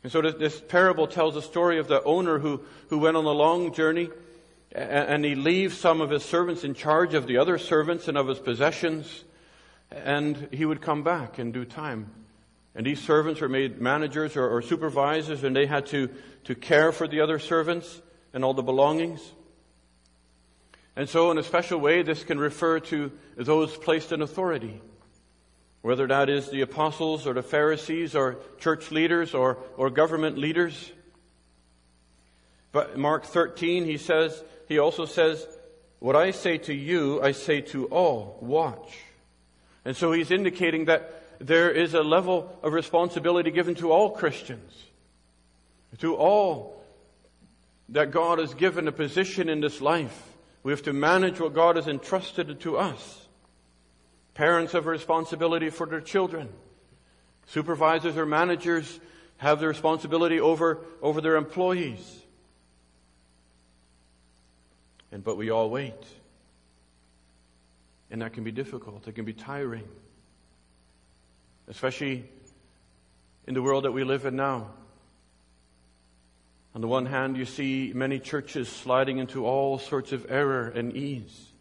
And 0.04 0.12
so 0.12 0.22
this, 0.22 0.60
parable 0.60 1.08
tells 1.08 1.36
the 1.36 1.42
story 1.42 1.80
of 1.80 1.88
the 1.88 2.04
owner 2.04 2.40
who, 2.40 2.62
who 2.90 3.00
went 3.00 3.18
on 3.18 3.26
a 3.26 3.32
long 3.32 3.74
journey 3.74 4.10
and, 4.72 5.10
and 5.10 5.26
he 5.26 5.36
leaves 5.36 5.78
some 5.78 6.02
of 6.02 6.10
his 6.10 6.24
servants 6.24 6.64
in 6.64 6.74
charge 6.74 7.14
of 7.14 7.26
the 7.26 7.38
other 7.38 7.58
servants 7.58 8.08
and 8.08 8.18
of 8.18 8.28
his 8.28 8.40
possessions 8.40 9.24
and 9.94 10.50
he 10.52 10.66
would 10.66 10.82
come 10.82 11.04
back 11.04 11.40
in 11.40 11.52
due 11.52 11.66
time. 11.66 12.10
And 12.76 12.86
these 12.86 13.00
servants 13.00 13.42
were 13.42 13.50
made 13.50 13.80
managers 13.80 14.36
or, 14.36 14.48
or, 14.48 14.62
supervisors, 14.62 15.44
and 15.44 15.56
they 15.56 15.68
had 15.68 15.86
to, 15.88 16.10
to 16.46 16.56
care 16.56 16.92
for 16.92 17.08
the 17.08 17.22
other 17.22 17.38
servants 17.38 18.02
and 18.34 18.44
all 18.44 18.56
the 18.56 18.64
belongings. 18.64 19.22
And 20.96 21.10
so, 21.10 21.32
in 21.32 21.38
a 21.38 21.44
special 21.44 21.80
way, 21.80 22.04
this 22.04 22.24
can 22.24 22.40
refer 22.40 22.80
to 22.82 23.12
those 23.36 23.76
placed 23.76 24.12
in 24.12 24.22
authority 24.22 24.80
whether 25.84 26.08
that 26.08 26.30
is 26.30 26.50
the 26.50 26.62
apostles 26.62 27.28
or 27.28 27.34
the 27.34 27.44
Pharisees 27.44 28.16
or 28.16 28.38
church 28.58 28.90
leaders 28.90 29.34
or, 29.34 29.58
or 29.76 29.90
government 29.90 30.38
leaders. 30.38 30.92
But 32.72 32.98
Mark 32.98 33.26
13, 33.26 33.84
he 33.84 33.98
says, 33.98 34.42
he 34.70 34.80
also 34.80 35.06
says, 35.06 35.46
What 36.00 36.16
I 36.16 36.32
say 36.32 36.58
to 36.60 36.74
you, 36.74 37.22
I 37.22 37.34
say 37.34 37.60
to 37.62 37.88
all, 37.88 38.38
watch. 38.40 38.98
And 39.84 39.96
so 39.96 40.14
he's 40.14 40.32
indicating 40.32 40.86
that 40.86 41.22
there 41.40 41.70
is 41.70 41.94
a 41.94 42.02
level 42.02 42.58
of 42.64 42.72
responsibility 42.72 43.52
given 43.52 43.76
to 43.76 43.92
all 43.92 44.12
Christians, 44.12 44.72
to 46.00 46.16
all 46.16 46.82
that 47.90 48.12
God 48.12 48.40
has 48.40 48.54
given 48.54 48.88
a 48.88 48.94
position 48.94 49.50
in 49.50 49.60
this 49.60 49.82
life. 49.82 50.33
We 50.64 50.72
have 50.72 50.84
to 50.84 50.94
manage 50.94 51.40
what 51.40 51.54
God 51.54 51.76
has 51.76 51.88
entrusted 51.88 52.60
to 52.62 52.78
us. 52.78 53.28
Parents 54.34 54.72
have 54.72 54.88
a 54.88 54.90
responsibility 54.90 55.70
for 55.70 55.86
their 55.86 56.02
children. 56.02 56.50
Supervisors 57.48 58.18
or 58.18 58.26
managers 58.26 59.00
have 59.38 59.60
the 59.60 59.68
responsibility 59.68 60.40
over, 60.40 60.80
over 61.02 61.20
their 61.20 61.36
employees. 61.36 62.22
And, 65.12 65.24
but 65.24 65.38
we 65.38 65.52
all 65.52 65.70
wait. 65.70 65.94
And 68.10 68.22
that 68.22 68.34
can 68.34 68.44
be 68.44 68.52
difficult. 68.52 69.08
It 69.08 69.16
can 69.16 69.26
be 69.26 69.34
tiring. 69.34 69.88
Especially 71.68 72.24
in 73.46 73.54
the 73.54 73.62
world 73.62 73.84
that 73.84 73.92
we 73.92 74.04
live 74.04 74.26
in 74.26 74.36
now. 74.36 74.70
On 76.76 76.82
the 76.82 76.88
one 76.88 77.06
hand, 77.06 77.38
you 77.38 77.46
see 77.46 77.92
many 77.94 78.20
churches 78.20 78.68
sliding 78.68 79.20
into 79.20 79.46
all 79.46 79.78
sorts 79.78 80.12
of 80.12 80.26
error 80.30 80.68
and 80.70 80.96
ease. 80.96 81.52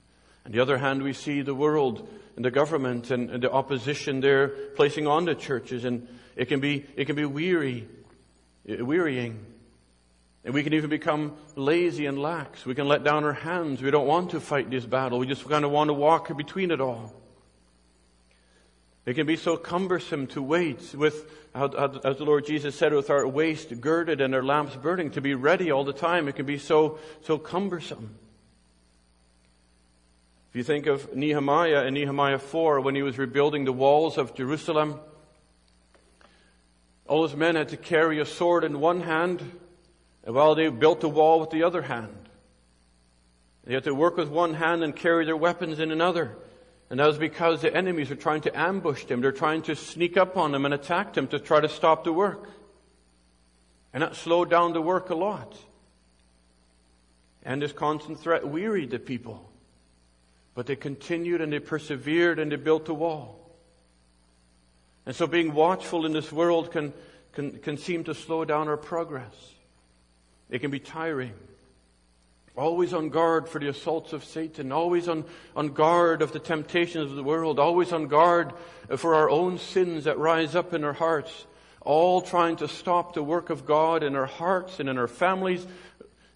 On 0.46 0.52
the 0.52 0.60
other 0.60 0.78
hand, 0.78 1.02
we 1.02 1.12
see 1.12 1.42
the 1.42 1.54
world 1.54 2.08
and 2.36 2.44
the 2.44 2.50
government 2.50 3.10
and, 3.10 3.30
and 3.30 3.42
the 3.42 3.52
opposition 3.52 4.20
there 4.20 4.48
placing 4.48 5.06
on 5.06 5.26
the 5.26 5.34
churches, 5.34 5.84
and 5.84 6.08
it 6.34 6.46
can 6.46 6.60
be, 6.60 6.86
it 6.96 7.04
can 7.04 7.14
be 7.14 7.26
weary, 7.26 7.86
eh, 8.66 8.80
wearying. 8.80 9.44
And 10.44 10.54
we 10.54 10.62
can 10.62 10.72
even 10.72 10.90
become 10.90 11.36
lazy 11.54 12.06
and 12.06 12.18
lax. 12.18 12.64
We 12.66 12.74
can 12.74 12.88
let 12.88 13.04
down 13.04 13.22
our 13.24 13.34
hands. 13.34 13.80
We 13.80 13.90
don't 13.90 14.08
want 14.08 14.30
to 14.30 14.40
fight 14.40 14.70
this 14.70 14.84
battle. 14.84 15.18
We 15.18 15.26
just 15.26 15.48
kind 15.48 15.64
of 15.64 15.70
want 15.70 15.88
to 15.88 15.94
walk 15.94 16.36
between 16.36 16.70
it 16.70 16.80
all. 16.80 17.12
It 19.04 19.14
can 19.14 19.26
be 19.26 19.36
so 19.36 19.56
cumbersome 19.56 20.28
to 20.28 20.40
wait 20.40 20.94
with, 20.94 21.28
as 21.54 21.70
the 22.18 22.24
Lord 22.24 22.46
Jesus 22.46 22.76
said, 22.76 22.92
with 22.92 23.10
our 23.10 23.26
waist 23.26 23.80
girded 23.80 24.20
and 24.20 24.32
our 24.34 24.44
lamps 24.44 24.76
burning, 24.76 25.10
to 25.12 25.20
be 25.20 25.34
ready 25.34 25.72
all 25.72 25.82
the 25.82 25.92
time. 25.92 26.28
It 26.28 26.36
can 26.36 26.46
be 26.46 26.58
so, 26.58 26.98
so 27.22 27.36
cumbersome. 27.36 28.14
If 30.50 30.56
you 30.56 30.62
think 30.62 30.86
of 30.86 31.16
Nehemiah 31.16 31.84
in 31.86 31.94
Nehemiah 31.94 32.38
4, 32.38 32.80
when 32.80 32.94
he 32.94 33.02
was 33.02 33.18
rebuilding 33.18 33.64
the 33.64 33.72
walls 33.72 34.18
of 34.18 34.36
Jerusalem, 34.36 35.00
all 37.08 37.24
his 37.24 37.34
men 37.34 37.56
had 37.56 37.70
to 37.70 37.76
carry 37.76 38.20
a 38.20 38.26
sword 38.26 38.62
in 38.62 38.78
one 38.78 39.00
hand, 39.00 39.58
while 40.24 40.54
they 40.54 40.68
built 40.68 41.00
the 41.00 41.08
wall 41.08 41.40
with 41.40 41.50
the 41.50 41.64
other 41.64 41.82
hand. 41.82 42.14
They 43.64 43.74
had 43.74 43.84
to 43.84 43.94
work 43.94 44.16
with 44.16 44.28
one 44.28 44.54
hand 44.54 44.84
and 44.84 44.94
carry 44.94 45.24
their 45.24 45.36
weapons 45.36 45.80
in 45.80 45.90
another. 45.90 46.36
And 46.92 47.00
that 47.00 47.06
was 47.06 47.16
because 47.16 47.62
the 47.62 47.74
enemies 47.74 48.10
were 48.10 48.16
trying 48.16 48.42
to 48.42 48.54
ambush 48.54 49.06
them. 49.06 49.22
They're 49.22 49.32
trying 49.32 49.62
to 49.62 49.74
sneak 49.74 50.18
up 50.18 50.36
on 50.36 50.52
them 50.52 50.66
and 50.66 50.74
attack 50.74 51.14
them 51.14 51.26
to 51.28 51.38
try 51.38 51.58
to 51.58 51.68
stop 51.70 52.04
the 52.04 52.12
work. 52.12 52.50
And 53.94 54.02
that 54.02 54.14
slowed 54.14 54.50
down 54.50 54.74
the 54.74 54.82
work 54.82 55.08
a 55.08 55.14
lot. 55.14 55.56
And 57.44 57.62
this 57.62 57.72
constant 57.72 58.20
threat 58.20 58.46
wearied 58.46 58.90
the 58.90 58.98
people. 58.98 59.50
But 60.54 60.66
they 60.66 60.76
continued 60.76 61.40
and 61.40 61.50
they 61.50 61.60
persevered 61.60 62.38
and 62.38 62.52
they 62.52 62.56
built 62.56 62.84
the 62.84 62.92
wall. 62.92 63.40
And 65.06 65.16
so 65.16 65.26
being 65.26 65.54
watchful 65.54 66.04
in 66.04 66.12
this 66.12 66.30
world 66.30 66.72
can, 66.72 66.92
can, 67.32 67.52
can 67.52 67.78
seem 67.78 68.04
to 68.04 68.14
slow 68.14 68.44
down 68.44 68.68
our 68.68 68.76
progress. 68.76 69.34
It 70.50 70.58
can 70.58 70.70
be 70.70 70.78
tiring. 70.78 71.32
Always 72.54 72.92
on 72.92 73.08
guard 73.08 73.48
for 73.48 73.58
the 73.58 73.68
assaults 73.68 74.12
of 74.12 74.24
Satan, 74.24 74.72
always 74.72 75.08
on, 75.08 75.24
on 75.56 75.68
guard 75.68 76.20
of 76.20 76.32
the 76.32 76.38
temptations 76.38 77.10
of 77.10 77.16
the 77.16 77.22
world, 77.22 77.58
always 77.58 77.92
on 77.92 78.08
guard 78.08 78.52
for 78.96 79.14
our 79.14 79.30
own 79.30 79.58
sins 79.58 80.04
that 80.04 80.18
rise 80.18 80.54
up 80.54 80.74
in 80.74 80.84
our 80.84 80.92
hearts, 80.92 81.46
all 81.80 82.20
trying 82.20 82.56
to 82.56 82.68
stop 82.68 83.14
the 83.14 83.22
work 83.22 83.48
of 83.48 83.64
God 83.64 84.02
in 84.02 84.14
our 84.14 84.26
hearts 84.26 84.80
and 84.80 84.88
in 84.88 84.98
our 84.98 85.08
families 85.08 85.66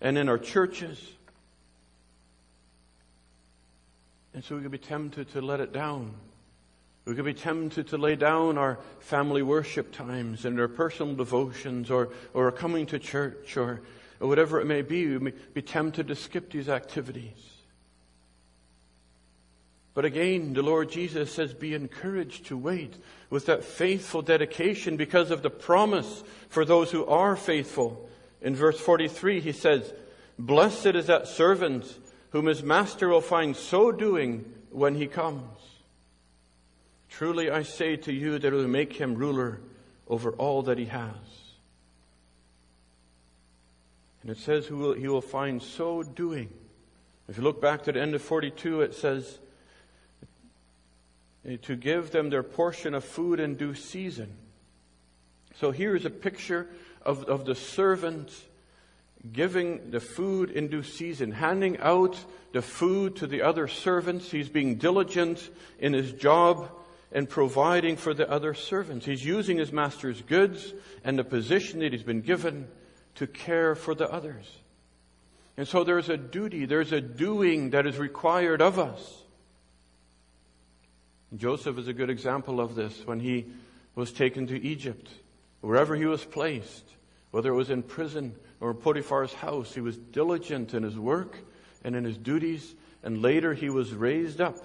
and 0.01 0.17
in 0.17 0.31
our 0.31 0.39
churches. 0.39 1.13
And 4.33 4.43
so 4.43 4.57
we 4.57 4.63
could 4.63 4.71
be 4.71 4.79
tempted 4.79 5.31
to 5.33 5.43
let 5.43 5.61
it 5.61 5.73
down. 5.73 6.15
We 7.05 7.15
could 7.15 7.25
be 7.25 7.35
tempted 7.35 7.89
to 7.89 7.99
lay 7.99 8.17
down 8.17 8.59
our 8.59 8.79
family 9.01 9.43
worship 9.43 9.93
times 9.93 10.45
and 10.45 10.59
our 10.59 10.69
personal 10.69 11.15
devotions 11.15 11.91
or, 11.91 12.09
or 12.35 12.51
coming 12.53 12.87
to 12.87 12.99
church 12.99 13.57
or 13.57 13.83
or 14.21 14.29
whatever 14.29 14.61
it 14.61 14.67
may 14.67 14.83
be, 14.83 15.07
we 15.07 15.19
may 15.19 15.33
be 15.55 15.63
tempted 15.63 16.09
to 16.09 16.15
skip 16.15 16.51
these 16.51 16.69
activities. 16.69 17.57
But 19.95 20.05
again, 20.05 20.53
the 20.53 20.63
Lord 20.63 20.91
Jesus 20.91 21.33
says, 21.33 21.55
be 21.55 21.73
encouraged 21.73 22.47
to 22.47 22.59
wait 22.59 22.95
with 23.31 23.47
that 23.47 23.65
faithful 23.65 24.21
dedication 24.21 24.99
because 24.99 25.31
of 25.31 25.43
the 25.43 25.51
promise 25.51 26.23
for 26.51 26.67
those 26.67 26.91
who 26.91 27.07
are 27.07 27.35
faithful. 27.35 28.07
In 28.43 28.55
verse 28.55 28.79
43, 28.79 29.41
he 29.41 29.53
says, 29.53 29.95
Blessed 30.39 30.89
is 30.89 31.07
that 31.07 31.29
servant 31.29 31.99
whom 32.31 32.45
his 32.45 32.63
master 32.63 33.09
will 33.09 33.23
find 33.23 33.57
so 33.57 33.91
doing 33.91 34.45
when 34.71 34.95
he 34.95 35.07
comes. 35.07 35.59
Truly 37.09 37.51
I 37.51 37.63
say 37.63 37.97
to 37.97 38.13
you 38.13 38.39
that 38.39 38.53
it 38.53 38.55
will 38.55 38.69
make 38.69 38.93
him 38.93 39.15
ruler 39.15 39.61
over 40.07 40.33
all 40.33 40.63
that 40.65 40.77
he 40.77 40.85
has. 40.85 41.15
And 44.27 44.37
it 44.37 44.41
says 44.41 44.67
he 44.67 44.73
will, 44.73 44.93
he 44.93 45.07
will 45.07 45.21
find 45.21 45.63
so 45.63 46.03
doing. 46.03 46.49
If 47.29 47.37
you 47.37 47.45
look 47.45 47.61
back 47.61 47.85
to 47.85 47.93
the 47.93 48.03
end 48.03 48.13
of 48.13 48.23
42, 48.23 48.81
it 48.81 48.93
says, 48.93 49.39
to 51.63 51.77
give 51.77 52.11
them 52.11 52.29
their 52.29 52.43
portion 52.43 52.93
of 52.95 53.05
food 53.05 53.39
in 53.39 53.55
due 53.55 53.77
season. 53.77 54.37
So 55.61 55.71
here 55.71 55.95
is 55.95 56.05
a 56.05 56.11
picture 56.11 56.67
of, 57.03 57.23
of 57.27 57.45
the 57.45 57.55
servant 57.55 58.33
giving 59.33 59.93
the 59.93 60.01
food 60.01 60.51
in 60.51 60.67
due 60.67 60.83
season, 60.83 61.31
handing 61.31 61.79
out 61.79 62.19
the 62.51 62.63
food 62.63 63.15
to 63.19 63.29
the 63.29 63.43
other 63.43 63.69
servants. 63.69 64.29
He's 64.29 64.49
being 64.49 64.75
diligent 64.75 65.49
in 65.79 65.93
his 65.93 66.11
job 66.11 66.69
and 67.13 67.29
providing 67.29 67.97
for 67.97 68.13
the 68.13 68.29
other 68.29 68.55
servants. 68.55 69.07
He's 69.07 69.25
using 69.25 69.59
his 69.59 69.71
master's 69.71 70.21
goods 70.21 70.75
and 71.05 71.17
the 71.17 71.23
position 71.23 71.79
that 71.79 71.93
he's 71.93 72.03
been 72.03 72.23
given 72.23 72.67
to 73.17 73.27
care 73.27 73.75
for 73.75 73.95
the 73.95 74.11
others. 74.11 74.51
And 75.57 75.67
so 75.67 75.85
there's 75.85 76.09
a 76.09 76.17
duty, 76.17 76.67
there's 76.67 76.93
a 76.93 77.01
doing 77.01 77.71
that 77.71 77.87
is 77.87 77.99
required 77.99 78.63
of 78.63 78.79
us. 78.79 79.23
Joseph 81.35 81.79
is 81.79 81.89
a 81.89 81.93
good 81.93 82.11
example 82.11 82.61
of 82.61 82.75
this 82.75 83.07
when 83.07 83.21
he 83.21 83.47
was 83.95 84.13
taken 84.13 84.47
to 84.47 84.63
Egypt. 84.63 85.09
Wherever 85.61 85.97
he 85.97 86.07
was 86.07 86.25
placed, 86.25 86.85
whether 87.31 87.51
it 87.51 87.57
was 87.57 87.71
in 87.71 87.83
prison 87.83 88.35
or 88.61 88.75
Potiphar's 88.75 89.33
house, 89.33 89.75
he 89.75 89.81
was 89.81 89.97
diligent 89.97 90.75
in 90.75 90.83
his 90.83 90.99
work 90.99 91.39
and 91.83 91.97
in 91.97 92.05
his 92.05 92.19
duties, 92.19 92.75
and 93.03 93.23
later 93.23 93.55
he 93.55 93.71
was 93.71 93.95
raised 93.95 94.41
up 94.41 94.57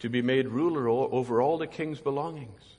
to 0.00 0.08
be 0.08 0.22
made 0.22 0.48
ruler 0.48 0.88
over 0.88 1.40
all 1.40 1.58
the 1.58 1.66
king's 1.66 2.00
belongings. 2.00 2.75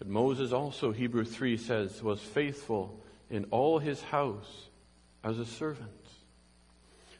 But 0.00 0.08
Moses 0.08 0.50
also, 0.50 0.92
Hebrew 0.92 1.24
3 1.24 1.58
says, 1.58 2.02
was 2.02 2.20
faithful 2.20 2.98
in 3.28 3.44
all 3.50 3.78
his 3.78 4.00
house 4.02 4.68
as 5.22 5.38
a 5.38 5.44
servant. 5.44 5.90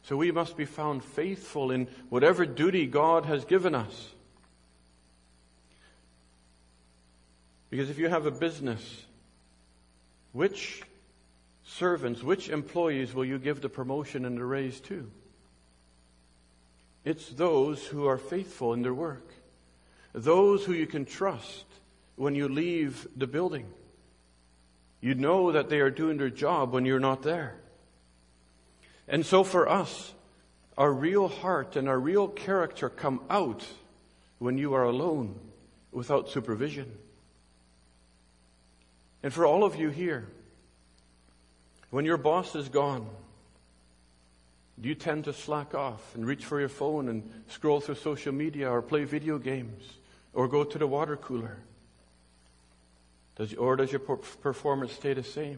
So 0.01 0.17
we 0.17 0.31
must 0.31 0.57
be 0.57 0.65
found 0.65 1.03
faithful 1.03 1.69
in 1.69 1.87
whatever 2.09 2.43
duty 2.43 2.87
God 2.87 3.27
has 3.27 3.45
given 3.45 3.75
us. 3.75 4.09
Because 7.69 7.91
if 7.91 7.99
you 7.99 8.09
have 8.09 8.25
a 8.25 8.31
business, 8.31 9.05
which 10.31 10.81
servants, 11.63 12.23
which 12.23 12.49
employees 12.49 13.13
will 13.13 13.25
you 13.25 13.37
give 13.37 13.61
the 13.61 13.69
promotion 13.69 14.25
and 14.25 14.35
the 14.35 14.43
raise 14.43 14.79
to? 14.81 15.07
It's 17.05 17.29
those 17.29 17.85
who 17.85 18.07
are 18.07 18.17
faithful 18.17 18.73
in 18.73 18.81
their 18.81 18.93
work. 18.93 19.27
Those 20.13 20.65
who 20.65 20.73
you 20.73 20.87
can 20.87 21.05
trust 21.05 21.65
when 22.15 22.35
you 22.35 22.47
leave 22.47 23.07
the 23.15 23.27
building. 23.27 23.65
You 24.99 25.15
know 25.15 25.51
that 25.51 25.69
they 25.69 25.79
are 25.79 25.89
doing 25.89 26.17
their 26.17 26.29
job 26.29 26.71
when 26.71 26.85
you're 26.85 26.99
not 26.99 27.23
there. 27.23 27.55
And 29.07 29.25
so 29.25 29.43
for 29.43 29.67
us, 29.67 30.13
our 30.77 30.91
real 30.91 31.27
heart 31.27 31.75
and 31.75 31.89
our 31.89 31.99
real 31.99 32.27
character 32.27 32.89
come 32.89 33.21
out 33.29 33.65
when 34.39 34.57
you 34.57 34.73
are 34.73 34.83
alone 34.83 35.39
without 35.91 36.29
supervision. 36.29 36.91
And 39.23 39.33
for 39.33 39.45
all 39.45 39.63
of 39.63 39.75
you 39.75 39.89
here, 39.89 40.27
when 41.89 42.05
your 42.05 42.17
boss 42.17 42.55
is 42.55 42.69
gone, 42.69 43.07
do 44.79 44.89
you 44.89 44.95
tend 44.95 45.25
to 45.25 45.33
slack 45.33 45.75
off 45.75 46.15
and 46.15 46.25
reach 46.25 46.45
for 46.45 46.59
your 46.59 46.69
phone 46.69 47.09
and 47.09 47.29
scroll 47.49 47.81
through 47.81 47.95
social 47.95 48.33
media 48.33 48.69
or 48.69 48.81
play 48.81 49.03
video 49.03 49.37
games 49.37 49.83
or 50.33 50.47
go 50.47 50.63
to 50.63 50.77
the 50.77 50.87
water 50.87 51.17
cooler? 51.17 51.57
Does, 53.41 53.55
or 53.55 53.75
does 53.75 53.91
your 53.91 54.01
performance 54.01 54.93
stay 54.93 55.15
the 55.15 55.23
same? 55.23 55.57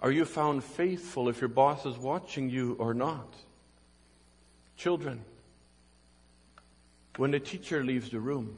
Are 0.00 0.10
you 0.10 0.26
found 0.26 0.62
faithful 0.62 1.30
if 1.30 1.40
your 1.40 1.48
boss 1.48 1.86
is 1.86 1.96
watching 1.96 2.50
you 2.50 2.76
or 2.78 2.92
not? 2.92 3.34
Children, 4.76 5.24
when 7.16 7.30
the 7.30 7.40
teacher 7.40 7.82
leaves 7.82 8.10
the 8.10 8.20
room, 8.20 8.54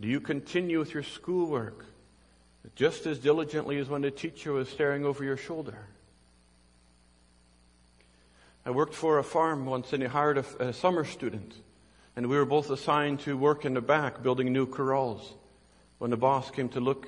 do 0.00 0.08
you 0.08 0.18
continue 0.18 0.80
with 0.80 0.92
your 0.92 1.04
schoolwork 1.04 1.84
just 2.74 3.06
as 3.06 3.20
diligently 3.20 3.78
as 3.78 3.88
when 3.88 4.02
the 4.02 4.10
teacher 4.10 4.52
was 4.52 4.68
staring 4.68 5.04
over 5.04 5.22
your 5.22 5.36
shoulder? 5.36 5.86
I 8.66 8.72
worked 8.72 8.94
for 8.94 9.18
a 9.18 9.24
farm 9.24 9.66
once 9.66 9.92
and 9.92 10.02
they 10.02 10.08
hired 10.08 10.38
a, 10.38 10.66
a 10.70 10.72
summer 10.72 11.04
student. 11.04 11.54
And 12.16 12.28
we 12.28 12.36
were 12.36 12.44
both 12.44 12.70
assigned 12.70 13.20
to 13.20 13.36
work 13.36 13.64
in 13.64 13.74
the 13.74 13.80
back 13.80 14.20
building 14.24 14.52
new 14.52 14.66
corrals. 14.66 15.34
When 16.02 16.10
the 16.10 16.16
boss 16.16 16.50
came 16.50 16.68
to 16.70 16.80
look, 16.80 17.06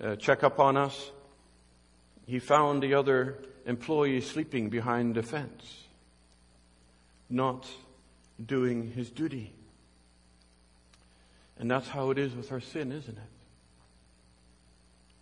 uh, 0.00 0.16
check 0.16 0.42
up 0.42 0.58
on 0.58 0.76
us, 0.76 1.12
he 2.26 2.40
found 2.40 2.82
the 2.82 2.94
other 2.94 3.38
employee 3.64 4.20
sleeping 4.22 4.70
behind 4.70 5.14
the 5.14 5.22
fence, 5.22 5.84
not 7.30 7.64
doing 8.44 8.90
his 8.90 9.08
duty. 9.12 9.54
And 11.60 11.70
that's 11.70 11.86
how 11.86 12.10
it 12.10 12.18
is 12.18 12.34
with 12.34 12.50
our 12.50 12.58
sin, 12.58 12.90
isn't 12.90 13.16
it? 13.16 13.22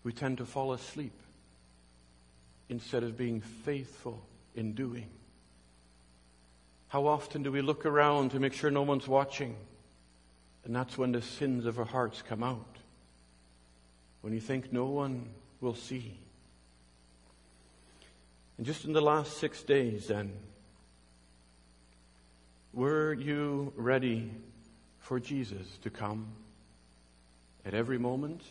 We 0.05 0.15
tend 0.15 0.39
to 0.39 0.47
fall 0.47 0.73
asleep 0.73 1.13
instead 2.71 3.03
of 3.03 3.19
being 3.19 3.43
faithful 3.43 4.25
in 4.55 4.73
doing. 4.73 5.11
How 6.89 7.07
often 7.07 7.43
do 7.43 7.53
we 7.53 7.61
look 7.61 7.85
around 7.85 8.31
to 8.31 8.41
make 8.41 8.55
sure 8.55 8.71
no 8.71 8.81
one's 8.81 9.07
watching? 9.07 9.55
And 10.65 10.75
that's 10.75 10.97
when 10.97 11.13
the 11.13 11.21
sins 11.21 11.67
of 11.67 11.79
our 11.79 11.85
hearts 11.85 12.23
come 12.23 12.43
out. 12.43 12.72
When 14.23 14.33
you 14.33 14.41
think 14.41 14.73
no 14.73 14.87
one 14.87 15.29
will 15.61 15.75
see. 15.75 16.17
And 18.57 18.67
just 18.67 18.85
in 18.85 18.93
the 18.93 19.01
last 19.01 19.39
six 19.39 19.63
days, 19.63 20.07
then, 20.07 20.33
were 22.73 23.13
you 23.13 23.73
ready 23.77 24.31
for 25.01 25.21
Jesus 25.21 25.67
to 25.83 25.91
come 25.91 26.27
at 27.67 27.75
every 27.75 27.99
moment? 27.99 28.43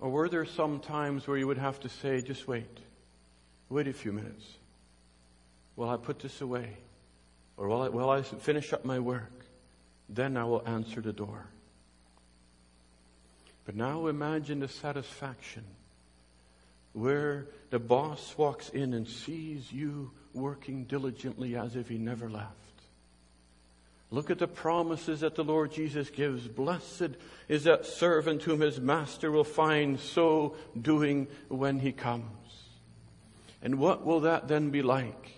Or 0.00 0.08
were 0.10 0.28
there 0.28 0.44
some 0.44 0.78
times 0.78 1.26
where 1.26 1.36
you 1.36 1.46
would 1.48 1.58
have 1.58 1.80
to 1.80 1.88
say, 1.88 2.22
just 2.22 2.46
wait, 2.46 2.78
wait 3.68 3.88
a 3.88 3.92
few 3.92 4.12
minutes? 4.12 4.44
While 5.74 5.90
I 5.90 5.96
put 5.96 6.20
this 6.20 6.40
away, 6.40 6.76
or 7.56 7.66
while 7.68 7.82
I, 7.82 7.88
while 7.88 8.10
I 8.10 8.22
finish 8.22 8.72
up 8.72 8.84
my 8.84 9.00
work, 9.00 9.44
then 10.08 10.36
I 10.36 10.44
will 10.44 10.62
answer 10.66 11.00
the 11.00 11.12
door. 11.12 11.46
But 13.68 13.76
now 13.76 14.06
imagine 14.06 14.60
the 14.60 14.68
satisfaction 14.68 15.62
where 16.94 17.48
the 17.68 17.78
boss 17.78 18.34
walks 18.38 18.70
in 18.70 18.94
and 18.94 19.06
sees 19.06 19.70
you 19.70 20.10
working 20.32 20.84
diligently 20.84 21.54
as 21.54 21.76
if 21.76 21.86
he 21.86 21.98
never 21.98 22.30
left. 22.30 22.54
Look 24.10 24.30
at 24.30 24.38
the 24.38 24.48
promises 24.48 25.20
that 25.20 25.34
the 25.34 25.44
Lord 25.44 25.70
Jesus 25.70 26.08
gives. 26.08 26.48
Blessed 26.48 27.10
is 27.46 27.64
that 27.64 27.84
servant 27.84 28.42
whom 28.42 28.60
his 28.60 28.80
master 28.80 29.30
will 29.30 29.44
find 29.44 30.00
so 30.00 30.56
doing 30.80 31.26
when 31.48 31.78
he 31.78 31.92
comes. 31.92 32.24
And 33.60 33.78
what 33.78 34.02
will 34.02 34.20
that 34.20 34.48
then 34.48 34.70
be 34.70 34.80
like? 34.80 35.32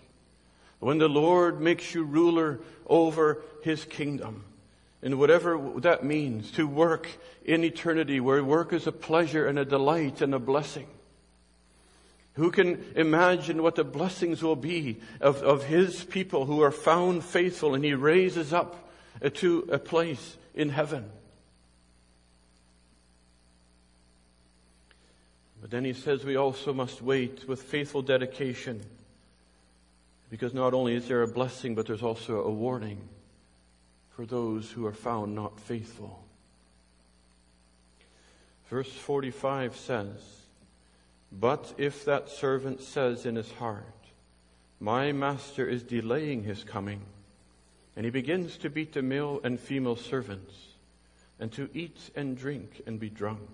When 0.78 0.98
the 0.98 1.08
Lord 1.08 1.60
makes 1.60 1.96
you 1.96 2.04
ruler 2.04 2.60
over 2.86 3.42
His 3.64 3.84
kingdom, 3.84 4.44
and 5.02 5.18
whatever 5.18 5.58
that 5.78 6.04
means, 6.04 6.50
to 6.52 6.66
work 6.66 7.08
in 7.44 7.64
eternity 7.64 8.20
where 8.20 8.44
work 8.44 8.72
is 8.72 8.86
a 8.86 8.92
pleasure 8.92 9.46
and 9.46 9.58
a 9.58 9.64
delight 9.64 10.20
and 10.20 10.34
a 10.34 10.38
blessing. 10.38 10.86
Who 12.34 12.50
can 12.50 12.84
imagine 12.96 13.62
what 13.62 13.74
the 13.74 13.84
blessings 13.84 14.42
will 14.42 14.56
be 14.56 15.00
of, 15.20 15.42
of 15.42 15.64
His 15.64 16.04
people 16.04 16.46
who 16.46 16.62
are 16.62 16.70
found 16.70 17.24
faithful 17.24 17.74
and 17.74 17.84
He 17.84 17.94
raises 17.94 18.52
up 18.52 18.90
to 19.34 19.68
a 19.72 19.78
place 19.78 20.36
in 20.54 20.68
heaven? 20.68 21.10
But 25.60 25.70
then 25.70 25.84
He 25.84 25.92
says 25.94 26.24
we 26.24 26.36
also 26.36 26.72
must 26.72 27.02
wait 27.02 27.48
with 27.48 27.62
faithful 27.62 28.02
dedication 28.02 28.82
because 30.30 30.54
not 30.54 30.74
only 30.74 30.94
is 30.94 31.08
there 31.08 31.22
a 31.22 31.28
blessing, 31.28 31.74
but 31.74 31.86
there's 31.86 32.02
also 32.02 32.42
a 32.44 32.50
warning 32.50 33.00
for 34.20 34.26
those 34.26 34.70
who 34.70 34.84
are 34.84 34.92
found 34.92 35.34
not 35.34 35.58
faithful. 35.58 36.22
Verse 38.68 38.92
45 38.92 39.74
says, 39.74 40.42
But 41.32 41.72
if 41.78 42.04
that 42.04 42.28
servant 42.28 42.82
says 42.82 43.24
in 43.24 43.36
his 43.36 43.50
heart, 43.52 43.86
My 44.78 45.10
master 45.12 45.66
is 45.66 45.82
delaying 45.82 46.42
his 46.42 46.64
coming, 46.64 47.00
and 47.96 48.04
he 48.04 48.10
begins 48.10 48.58
to 48.58 48.68
beat 48.68 48.92
the 48.92 49.00
male 49.00 49.40
and 49.42 49.58
female 49.58 49.96
servants, 49.96 50.52
and 51.38 51.50
to 51.52 51.70
eat 51.72 52.10
and 52.14 52.36
drink 52.36 52.82
and 52.86 53.00
be 53.00 53.08
drunk, 53.08 53.48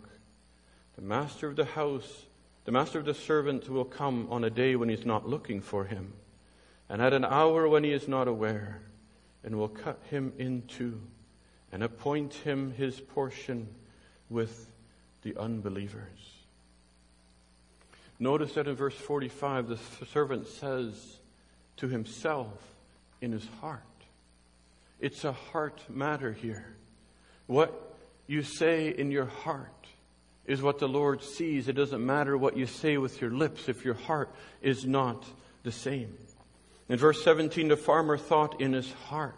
the 0.97 1.03
master 1.03 1.47
of 1.47 1.55
the 1.55 1.65
house, 1.65 2.25
the 2.65 2.73
master 2.73 2.99
of 2.99 3.05
the 3.05 3.15
servant 3.15 3.69
will 3.69 3.85
come 3.85 4.27
on 4.33 4.43
a 4.43 4.51
day 4.51 4.75
when 4.75 4.89
he's 4.89 5.07
not 5.07 5.29
looking 5.29 5.61
for 5.61 5.85
him 5.85 6.13
and 6.89 7.03
at 7.03 7.13
an 7.13 7.25
hour 7.25 7.69
when 7.69 7.85
he 7.85 7.93
is 7.93 8.07
not 8.07 8.29
aware, 8.29 8.81
and 9.47 9.57
will 9.57 9.69
cut 9.69 10.03
him 10.11 10.33
in 10.37 10.63
two, 10.67 11.01
and 11.73 11.83
appoint 11.83 12.35
him 12.35 12.73
his 12.73 13.01
portion 13.01 13.69
with 14.29 14.69
the 15.23 15.37
unbelievers. 15.39 16.33
Notice 18.19 18.55
that 18.55 18.67
in 18.67 18.75
verse 18.75 18.97
45, 18.97 19.69
the 19.69 19.79
servant 20.07 20.49
says 20.49 21.19
to 21.77 21.89
himself 21.89 22.53
in 23.21 23.31
his 23.33 23.47
heart. 23.61 23.83
It's 25.01 25.25
a 25.25 25.33
heart 25.33 25.81
matter 25.89 26.33
here. 26.33 26.67
What 27.47 27.95
you 28.27 28.43
say 28.43 28.89
in 28.89 29.11
your 29.11 29.27
heart 29.27 29.87
is 30.47 30.63
what 30.63 30.79
the 30.79 30.89
Lord 30.89 31.23
sees. 31.23 31.69
It 31.69 31.75
doesn't 31.75 32.05
matter 32.05 32.37
what 32.37 32.57
you 32.57 32.67
say 32.67 32.97
with 32.97 33.21
your 33.21 33.31
lips 33.31 33.69
if 33.69 33.85
your 33.85 33.95
heart 33.95 34.31
is 34.63 34.87
not 34.87 35.25
the 35.63 35.73
same. 35.73 36.17
In 36.89 36.99
verse 36.99 37.23
17, 37.25 37.69
the 37.69 37.77
farmer 37.77 38.17
thought 38.17 38.61
in 38.61 38.73
his 38.73 38.93
heart. 38.93 39.35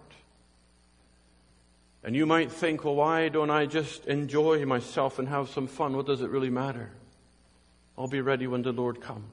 And 2.05 2.15
you 2.15 2.27
might 2.27 2.53
think, 2.53 2.85
well, 2.85 2.95
why 2.95 3.29
don't 3.29 3.51
I 3.51 3.67
just 3.67 4.07
enjoy 4.07 4.65
myself 4.65 5.19
and 5.19 5.29
have 5.29 5.49
some 5.49 5.67
fun? 5.67 5.97
What 5.97 6.07
does 6.07 6.23
it 6.23 6.31
really 6.31 6.51
matter? 6.51 6.91
I'll 7.97 8.09
be 8.09 8.21
ready 8.21 8.47
when 8.47 8.63
the 8.63 8.73
Lord 8.73 9.01
comes. 9.01 9.25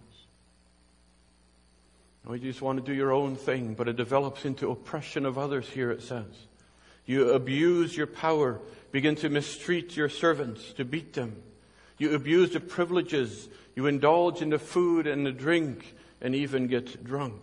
you 2.27 2.37
just 2.39 2.61
want 2.61 2.83
to 2.83 2.91
do 2.91 2.95
your 2.95 3.11
own 3.11 3.35
thing, 3.35 3.75
but 3.75 3.87
it 3.87 3.95
develops 3.95 4.45
into 4.45 4.71
oppression 4.71 5.25
of 5.25 5.37
others 5.37 5.69
here, 5.69 5.91
it 5.91 6.01
says. 6.01 6.25
You 7.05 7.33
abuse 7.33 7.95
your 7.95 8.07
power, 8.07 8.59
begin 8.91 9.15
to 9.17 9.29
mistreat 9.29 9.95
your 9.95 10.09
servants, 10.09 10.73
to 10.73 10.85
beat 10.85 11.13
them. 11.13 11.35
You 11.97 12.15
abuse 12.15 12.51
the 12.51 12.59
privileges, 12.59 13.47
you 13.75 13.85
indulge 13.85 14.41
in 14.41 14.49
the 14.49 14.59
food 14.59 15.05
and 15.05 15.25
the 15.25 15.31
drink, 15.31 15.95
and 16.19 16.33
even 16.33 16.65
get 16.67 17.03
drunk. 17.03 17.41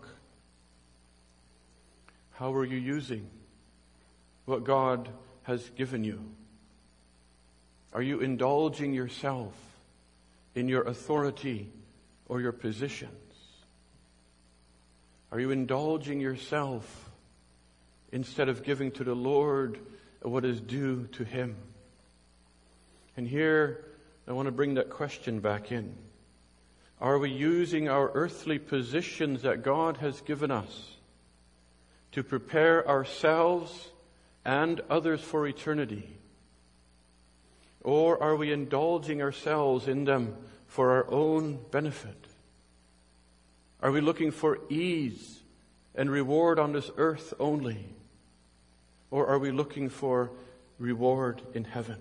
How 2.43 2.53
are 2.55 2.65
you 2.65 2.77
using 2.77 3.31
what 4.47 4.65
God 4.65 5.09
has 5.45 5.71
given 5.77 6.03
you? 6.03 6.19
Are 7.93 8.03
you 8.03 8.19
indulging 8.19 8.93
yourself 8.93 9.55
in 10.57 10.67
your 10.67 10.83
authority 10.83 11.71
or 12.27 12.41
your 12.41 12.51
positions? 12.51 13.13
Are 15.31 15.39
you 15.39 15.53
indulging 15.53 16.21
yourself 16.21 17.13
instead 18.11 18.49
of 18.49 18.65
giving 18.65 18.91
to 18.91 19.05
the 19.05 19.15
Lord 19.15 19.79
what 20.23 20.45
is 20.45 20.61
due 20.61 21.07
to 21.13 21.23
Him? 21.23 21.55
And 23.17 23.29
here, 23.29 23.85
I 24.27 24.33
want 24.33 24.47
to 24.47 24.53
bring 24.53 24.75
that 24.75 24.91
question 24.91 25.39
back 25.39 25.71
in. 25.71 25.95
Are 27.01 27.21
we 27.21 27.31
using 27.31 27.89
our 27.89 28.11
earthly 28.13 28.59
positions 28.59 29.43
that 29.43 29.63
God 29.63 29.99
has 29.99 30.21
given 30.23 30.51
us 30.51 30.97
to 32.13 32.23
prepare 32.23 32.87
ourselves 32.89 33.91
and 34.45 34.81
others 34.89 35.21
for 35.21 35.47
eternity? 35.47 36.09
Or 37.83 38.23
are 38.23 38.37
we 38.37 38.53
indulging 38.53 39.23
ourselves 39.23 39.89
in 39.89 40.05
them 40.05 40.37
for 40.67 40.93
our 40.93 41.11
own 41.11 41.59
benefit? 41.71 42.17
Are 43.81 43.91
we 43.91 44.01
looking 44.01 44.31
for 44.31 44.59
ease 44.71 45.41
and 45.95 46.11
reward 46.11 46.59
on 46.59 46.73
this 46.73 46.91
earth 46.97 47.35
only? 47.41 47.85
Or 49.11 49.27
are 49.27 49.39
we 49.39 49.51
looking 49.51 49.89
for 49.89 50.31
reward 50.79 51.43
in 51.55 51.65
heaven? 51.65 51.99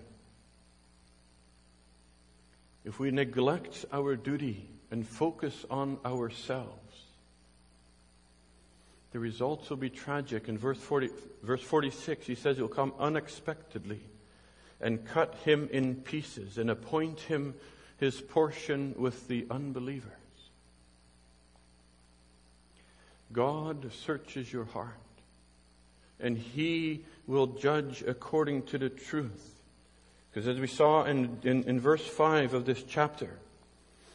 If 2.84 2.98
we 2.98 3.10
neglect 3.10 3.84
our 3.92 4.16
duty 4.16 4.68
and 4.90 5.06
focus 5.06 5.64
on 5.70 5.98
ourselves, 6.04 6.81
the 9.12 9.18
results 9.18 9.68
will 9.68 9.76
be 9.76 9.90
tragic. 9.90 10.48
In 10.48 10.56
verse, 10.56 10.78
40, 10.78 11.10
verse 11.42 11.62
46, 11.62 12.26
he 12.26 12.34
says, 12.34 12.56
He'll 12.56 12.68
come 12.68 12.94
unexpectedly 12.98 14.00
and 14.80 15.06
cut 15.06 15.34
him 15.44 15.68
in 15.70 15.96
pieces 15.96 16.58
and 16.58 16.70
appoint 16.70 17.20
him 17.20 17.54
his 17.98 18.20
portion 18.20 18.94
with 18.98 19.28
the 19.28 19.46
unbelievers. 19.50 20.10
God 23.32 23.92
searches 23.92 24.52
your 24.52 24.64
heart 24.64 24.96
and 26.18 26.36
he 26.36 27.04
will 27.26 27.46
judge 27.46 28.02
according 28.06 28.62
to 28.64 28.78
the 28.78 28.88
truth. 28.88 29.62
Because 30.30 30.48
as 30.48 30.58
we 30.58 30.66
saw 30.66 31.04
in, 31.04 31.38
in, 31.42 31.64
in, 31.64 31.80
verse 31.80 32.06
5 32.06 32.54
of 32.54 32.64
this 32.64 32.82
chapter, 32.82 33.38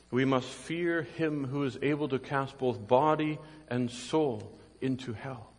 we 0.10 0.26
must 0.26 0.48
fear 0.48 1.04
him 1.04 1.46
who 1.46 1.64
is 1.64 1.78
able 1.82 2.08
to 2.10 2.18
cast 2.18 2.58
both 2.58 2.88
body 2.88 3.38
and 3.70 3.92
soul 3.92 4.52
into 4.82 5.14
hell. 5.14 5.50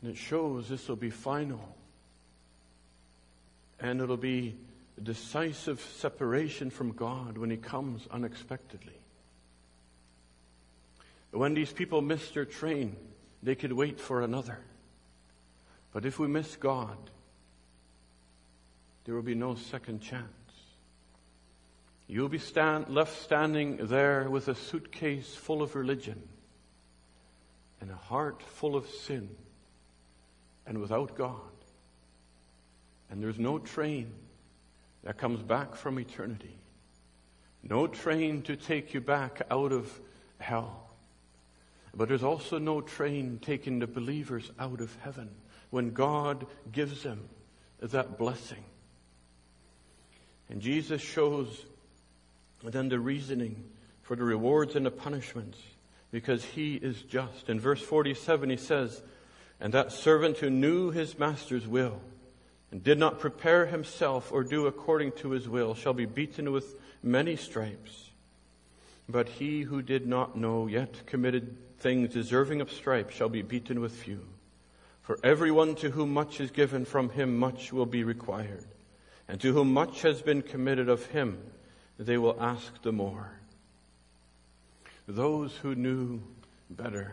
And 0.00 0.10
it 0.10 0.16
shows 0.16 0.68
this 0.68 0.88
will 0.88 0.96
be 0.96 1.10
final. 1.10 1.76
And 3.80 4.00
it'll 4.00 4.16
be 4.16 4.56
a 4.98 5.00
decisive 5.00 5.80
separation 5.80 6.70
from 6.70 6.92
God 6.92 7.38
when 7.38 7.50
He 7.50 7.56
comes 7.56 8.06
unexpectedly. 8.10 8.92
When 11.30 11.54
these 11.54 11.72
people 11.72 12.02
miss 12.02 12.30
their 12.30 12.44
train, 12.44 12.96
they 13.42 13.54
could 13.54 13.72
wait 13.72 13.98
for 13.98 14.22
another. 14.22 14.58
But 15.92 16.04
if 16.04 16.18
we 16.18 16.28
miss 16.28 16.56
God, 16.56 16.96
there 19.04 19.14
will 19.14 19.22
be 19.22 19.34
no 19.34 19.54
second 19.54 20.00
chance. 20.00 20.41
You'll 22.12 22.28
be 22.28 22.36
stand, 22.36 22.90
left 22.90 23.22
standing 23.22 23.78
there 23.86 24.28
with 24.28 24.48
a 24.48 24.54
suitcase 24.54 25.34
full 25.34 25.62
of 25.62 25.74
religion 25.74 26.22
and 27.80 27.90
a 27.90 27.96
heart 27.96 28.42
full 28.42 28.76
of 28.76 28.86
sin 28.86 29.30
and 30.66 30.76
without 30.76 31.16
God. 31.16 31.40
And 33.08 33.22
there's 33.22 33.38
no 33.38 33.58
train 33.58 34.12
that 35.04 35.16
comes 35.16 35.40
back 35.40 35.74
from 35.74 35.98
eternity. 35.98 36.54
No 37.62 37.86
train 37.86 38.42
to 38.42 38.56
take 38.56 38.92
you 38.92 39.00
back 39.00 39.40
out 39.50 39.72
of 39.72 39.98
hell. 40.36 40.90
But 41.94 42.08
there's 42.08 42.22
also 42.22 42.58
no 42.58 42.82
train 42.82 43.38
taking 43.40 43.78
the 43.78 43.86
believers 43.86 44.52
out 44.58 44.82
of 44.82 44.94
heaven 44.96 45.30
when 45.70 45.92
God 45.92 46.44
gives 46.70 47.04
them 47.04 47.26
that 47.80 48.18
blessing. 48.18 48.64
And 50.50 50.60
Jesus 50.60 51.00
shows 51.00 51.64
then 52.70 52.88
the 52.88 53.00
reasoning 53.00 53.64
for 54.02 54.14
the 54.14 54.24
rewards 54.24 54.76
and 54.76 54.86
the 54.86 54.90
punishments 54.90 55.58
because 56.12 56.44
he 56.44 56.74
is 56.74 57.02
just. 57.02 57.48
In 57.48 57.58
verse 57.58 57.82
47 57.82 58.50
he 58.50 58.56
says, 58.56 59.02
And 59.60 59.74
that 59.74 59.90
servant 59.90 60.38
who 60.38 60.50
knew 60.50 60.90
his 60.90 61.18
master's 61.18 61.66
will 61.66 62.00
and 62.70 62.84
did 62.84 62.98
not 62.98 63.18
prepare 63.18 63.66
himself 63.66 64.30
or 64.30 64.44
do 64.44 64.66
according 64.66 65.12
to 65.12 65.30
his 65.30 65.48
will 65.48 65.74
shall 65.74 65.94
be 65.94 66.06
beaten 66.06 66.52
with 66.52 66.76
many 67.02 67.36
stripes. 67.36 68.10
But 69.08 69.28
he 69.28 69.62
who 69.62 69.82
did 69.82 70.06
not 70.06 70.36
know 70.36 70.66
yet 70.66 71.06
committed 71.06 71.56
things 71.78 72.12
deserving 72.12 72.60
of 72.60 72.70
stripes 72.70 73.14
shall 73.14 73.28
be 73.28 73.42
beaten 73.42 73.80
with 73.80 73.92
few. 73.92 74.24
For 75.02 75.18
everyone 75.24 75.74
to 75.76 75.90
whom 75.90 76.14
much 76.14 76.40
is 76.40 76.52
given 76.52 76.84
from 76.84 77.10
him 77.10 77.36
much 77.36 77.72
will 77.72 77.86
be 77.86 78.04
required. 78.04 78.64
And 79.28 79.40
to 79.40 79.52
whom 79.52 79.72
much 79.72 80.02
has 80.02 80.22
been 80.22 80.42
committed 80.42 80.88
of 80.88 81.06
him, 81.06 81.38
they 81.98 82.18
will 82.18 82.36
ask 82.40 82.82
the 82.82 82.92
more. 82.92 83.30
Those 85.06 85.54
who 85.56 85.74
knew 85.74 86.20
better 86.70 87.12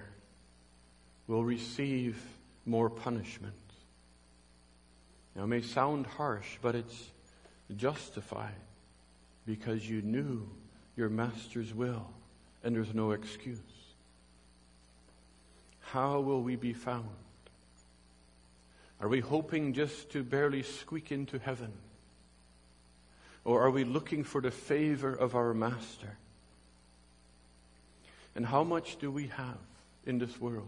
will 1.27 1.43
receive 1.43 2.21
more 2.65 2.89
punishment. 2.89 3.53
Now, 5.35 5.43
it 5.43 5.47
may 5.47 5.61
sound 5.61 6.05
harsh, 6.05 6.57
but 6.61 6.75
it's 6.75 7.11
justified 7.75 8.55
because 9.45 9.87
you 9.87 10.01
knew 10.01 10.47
your 10.95 11.09
master's 11.09 11.73
will 11.73 12.09
and 12.63 12.75
there's 12.75 12.93
no 12.93 13.11
excuse. 13.11 13.59
How 15.79 16.19
will 16.19 16.41
we 16.41 16.55
be 16.55 16.73
found? 16.73 17.09
Are 19.01 19.07
we 19.07 19.21
hoping 19.21 19.73
just 19.73 20.11
to 20.11 20.23
barely 20.23 20.61
squeak 20.61 21.11
into 21.11 21.39
heaven? 21.39 21.71
Or 23.45 23.61
are 23.63 23.71
we 23.71 23.83
looking 23.83 24.23
for 24.23 24.41
the 24.41 24.51
favor 24.51 25.13
of 25.13 25.35
our 25.35 25.53
Master? 25.53 26.17
And 28.35 28.45
how 28.45 28.63
much 28.63 28.97
do 28.99 29.11
we 29.11 29.27
have 29.27 29.57
in 30.05 30.19
this 30.19 30.39
world 30.39 30.67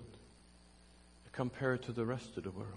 compared 1.31 1.84
to 1.84 1.91
the 1.91 2.05
rest 2.05 2.38
of 2.38 2.43
the 2.43 2.51
world? 2.51 2.67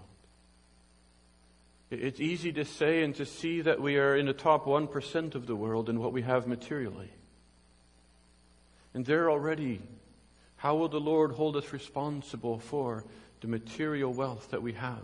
It's 1.91 2.21
easy 2.21 2.53
to 2.53 2.65
say 2.65 3.03
and 3.03 3.15
to 3.17 3.27
see 3.27 3.61
that 3.61 3.81
we 3.81 3.99
are 3.99 4.17
in 4.17 4.27
the 4.27 4.33
top 4.33 4.65
1% 4.65 5.35
of 5.35 5.47
the 5.47 5.57
world 5.57 5.89
in 5.89 6.01
what 6.01 6.13
we 6.13 6.23
have 6.23 6.47
materially. 6.47 7.11
And 8.95 9.05
there 9.05 9.31
already, 9.31 9.81
how 10.57 10.77
will 10.77 10.89
the 10.89 11.01
Lord 11.01 11.33
hold 11.33 11.57
us 11.57 11.73
responsible 11.73 12.59
for 12.59 13.05
the 13.41 13.49
material 13.49 14.13
wealth 14.13 14.51
that 14.51 14.63
we 14.63 14.73
have? 14.73 15.03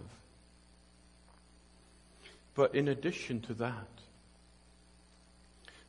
But 2.55 2.75
in 2.75 2.89
addition 2.89 3.41
to 3.43 3.55
that, 3.55 3.89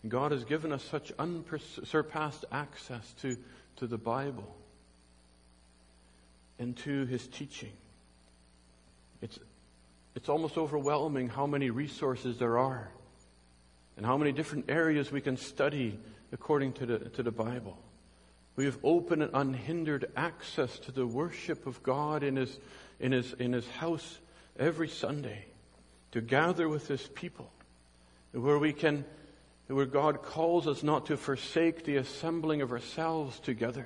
God 0.08 0.32
has 0.32 0.44
given 0.44 0.72
us 0.72 0.84
such 0.84 1.12
unsurpassed 1.20 2.46
access 2.52 3.14
to, 3.22 3.38
to 3.78 3.88
the 3.88 3.98
Bible 3.98 4.56
and 6.58 6.76
to 6.78 7.06
His 7.06 7.28
teaching. 7.28 7.74
It's, 9.22 9.38
it's 10.16 10.30
almost 10.30 10.58
overwhelming 10.58 11.30
how 11.30 11.46
many 11.46 11.70
resources 11.70 12.38
there 12.40 12.58
are 12.58 12.90
and 13.98 14.06
how 14.06 14.18
many 14.18 14.32
different 14.32 14.66
areas 14.70 15.12
we 15.12 15.22
can 15.22 15.38
study 15.38 16.00
according 16.32 16.74
to 16.74 16.86
the, 16.86 16.98
to 16.98 17.24
the 17.24 17.32
Bible. 17.32 17.78
We 18.56 18.66
have 18.66 18.78
open 18.84 19.22
and 19.22 19.32
unhindered 19.34 20.12
access 20.16 20.78
to 20.80 20.92
the 20.92 21.06
worship 21.06 21.68
of 21.68 21.82
God 21.84 22.24
in 22.24 22.36
His, 22.36 22.60
in 23.00 23.12
His, 23.12 23.34
in 23.34 23.54
His 23.54 23.70
house 23.70 24.20
every 24.58 24.90
Sunday 24.90 25.46
to 26.12 26.22
gather 26.22 26.68
with 26.68 26.88
His 26.88 27.06
people 27.08 27.52
where 28.32 28.58
we 28.58 28.74
can, 28.74 29.06
where 29.76 29.86
God 29.86 30.22
calls 30.22 30.68
us 30.68 30.84
not 30.84 31.06
to 31.08 31.18
forsake 31.18 31.86
the 31.86 31.98
assembling 31.98 32.62
of 32.62 32.72
ourselves 32.72 33.40
together. 33.40 33.86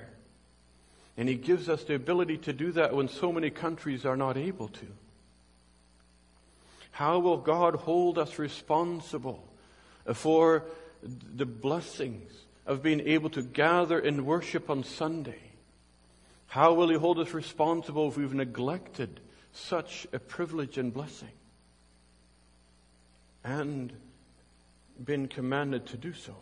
And 1.16 1.28
He 1.28 1.34
gives 1.34 1.68
us 1.68 1.84
the 1.84 1.94
ability 1.94 2.38
to 2.38 2.52
do 2.52 2.72
that 2.72 2.94
when 2.94 3.08
so 3.08 3.32
many 3.32 3.50
countries 3.50 4.04
are 4.04 4.16
not 4.16 4.36
able 4.36 4.68
to. 4.68 4.86
How 6.90 7.18
will 7.18 7.36
God 7.36 7.74
hold 7.74 8.18
us 8.18 8.38
responsible 8.38 9.46
for 10.14 10.64
the 11.02 11.46
blessings 11.46 12.32
of 12.66 12.82
being 12.82 13.00
able 13.00 13.30
to 13.30 13.42
gather 13.42 13.98
and 13.98 14.26
worship 14.26 14.70
on 14.70 14.82
Sunday? 14.82 15.40
How 16.48 16.72
will 16.72 16.88
He 16.88 16.96
hold 16.96 17.18
us 17.18 17.34
responsible 17.34 18.08
if 18.08 18.16
we've 18.16 18.34
neglected 18.34 19.20
such 19.52 20.06
a 20.12 20.18
privilege 20.18 20.78
and 20.78 20.92
blessing? 20.92 21.28
And 23.44 23.92
been 25.04 25.28
commanded 25.28 25.86
to 25.86 25.96
do 25.96 26.12
so. 26.12 26.34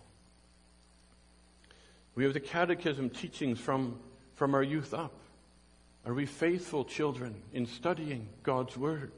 We 2.14 2.24
have 2.24 2.32
the 2.32 2.40
catechism 2.40 3.10
teachings 3.10 3.58
from, 3.58 3.98
from 4.36 4.54
our 4.54 4.62
youth 4.62 4.94
up. 4.94 5.12
Are 6.06 6.14
we 6.14 6.26
faithful 6.26 6.84
children 6.84 7.34
in 7.52 7.66
studying 7.66 8.28
God's 8.42 8.76
Word? 8.76 9.12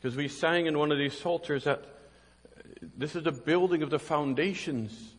Because 0.00 0.16
we 0.16 0.28
sang 0.28 0.66
in 0.66 0.78
one 0.78 0.92
of 0.92 0.98
these 0.98 1.16
psalters 1.16 1.64
that 1.64 1.78
uh, 1.78 2.86
this 2.96 3.16
is 3.16 3.24
the 3.24 3.32
building 3.32 3.82
of 3.82 3.90
the 3.90 3.98
foundations. 3.98 5.14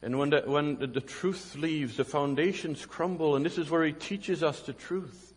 And 0.00 0.18
when, 0.18 0.30
the, 0.30 0.42
when 0.46 0.78
the, 0.78 0.86
the 0.86 1.00
truth 1.00 1.56
leaves, 1.56 1.96
the 1.96 2.04
foundations 2.04 2.86
crumble, 2.86 3.36
and 3.36 3.44
this 3.44 3.58
is 3.58 3.68
where 3.68 3.84
he 3.84 3.92
teaches 3.92 4.42
us 4.42 4.60
the 4.60 4.72
truth. 4.72 5.34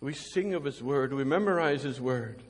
We 0.00 0.12
sing 0.12 0.54
of 0.54 0.64
his 0.64 0.82
word, 0.82 1.12
we 1.12 1.24
memorize 1.24 1.82
his 1.82 2.00
word. 2.00 2.42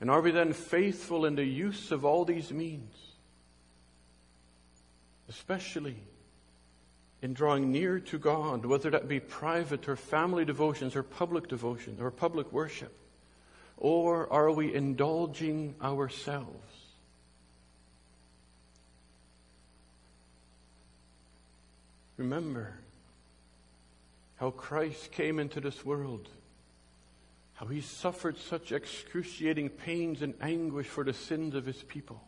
And 0.00 0.10
are 0.10 0.20
we 0.20 0.30
then 0.30 0.54
faithful 0.54 1.26
in 1.26 1.34
the 1.34 1.44
use 1.44 1.92
of 1.92 2.04
all 2.04 2.24
these 2.24 2.50
means? 2.50 2.94
Especially 5.28 5.96
in 7.22 7.34
drawing 7.34 7.70
near 7.70 8.00
to 8.00 8.18
God, 8.18 8.64
whether 8.64 8.90
that 8.90 9.08
be 9.08 9.20
private 9.20 9.88
or 9.88 9.96
family 9.96 10.46
devotions 10.46 10.96
or 10.96 11.02
public 11.02 11.48
devotions 11.48 12.00
or 12.00 12.10
public 12.10 12.50
worship? 12.50 12.96
Or 13.76 14.30
are 14.32 14.50
we 14.50 14.74
indulging 14.74 15.74
ourselves? 15.82 16.56
Remember 22.16 22.74
how 24.36 24.50
Christ 24.50 25.12
came 25.12 25.38
into 25.38 25.60
this 25.60 25.84
world, 25.84 26.28
how 27.60 27.66
he 27.66 27.82
suffered 27.82 28.38
such 28.38 28.72
excruciating 28.72 29.68
pains 29.68 30.22
and 30.22 30.32
anguish 30.40 30.86
for 30.86 31.04
the 31.04 31.12
sins 31.12 31.54
of 31.54 31.66
his 31.66 31.82
people. 31.82 32.18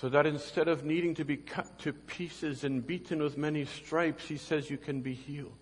So 0.00 0.08
that 0.08 0.24
instead 0.24 0.68
of 0.68 0.82
needing 0.82 1.14
to 1.16 1.26
be 1.26 1.36
cut 1.36 1.78
to 1.80 1.92
pieces 1.92 2.64
and 2.64 2.84
beaten 2.84 3.22
with 3.22 3.36
many 3.36 3.66
stripes, 3.66 4.26
he 4.26 4.38
says 4.38 4.70
you 4.70 4.78
can 4.78 5.02
be 5.02 5.12
healed. 5.12 5.52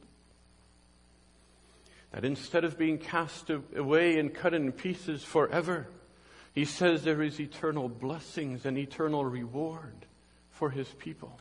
That 2.12 2.24
instead 2.24 2.62
of 2.62 2.78
being 2.78 2.98
cast 2.98 3.50
away 3.50 4.20
and 4.20 4.32
cut 4.32 4.54
in 4.54 4.70
pieces 4.70 5.24
forever, 5.24 5.88
he 6.54 6.64
says 6.64 7.02
there 7.02 7.22
is 7.22 7.40
eternal 7.40 7.88
blessings 7.88 8.64
and 8.64 8.78
eternal 8.78 9.24
reward 9.24 10.06
for 10.52 10.70
his 10.70 10.86
people. 11.00 11.36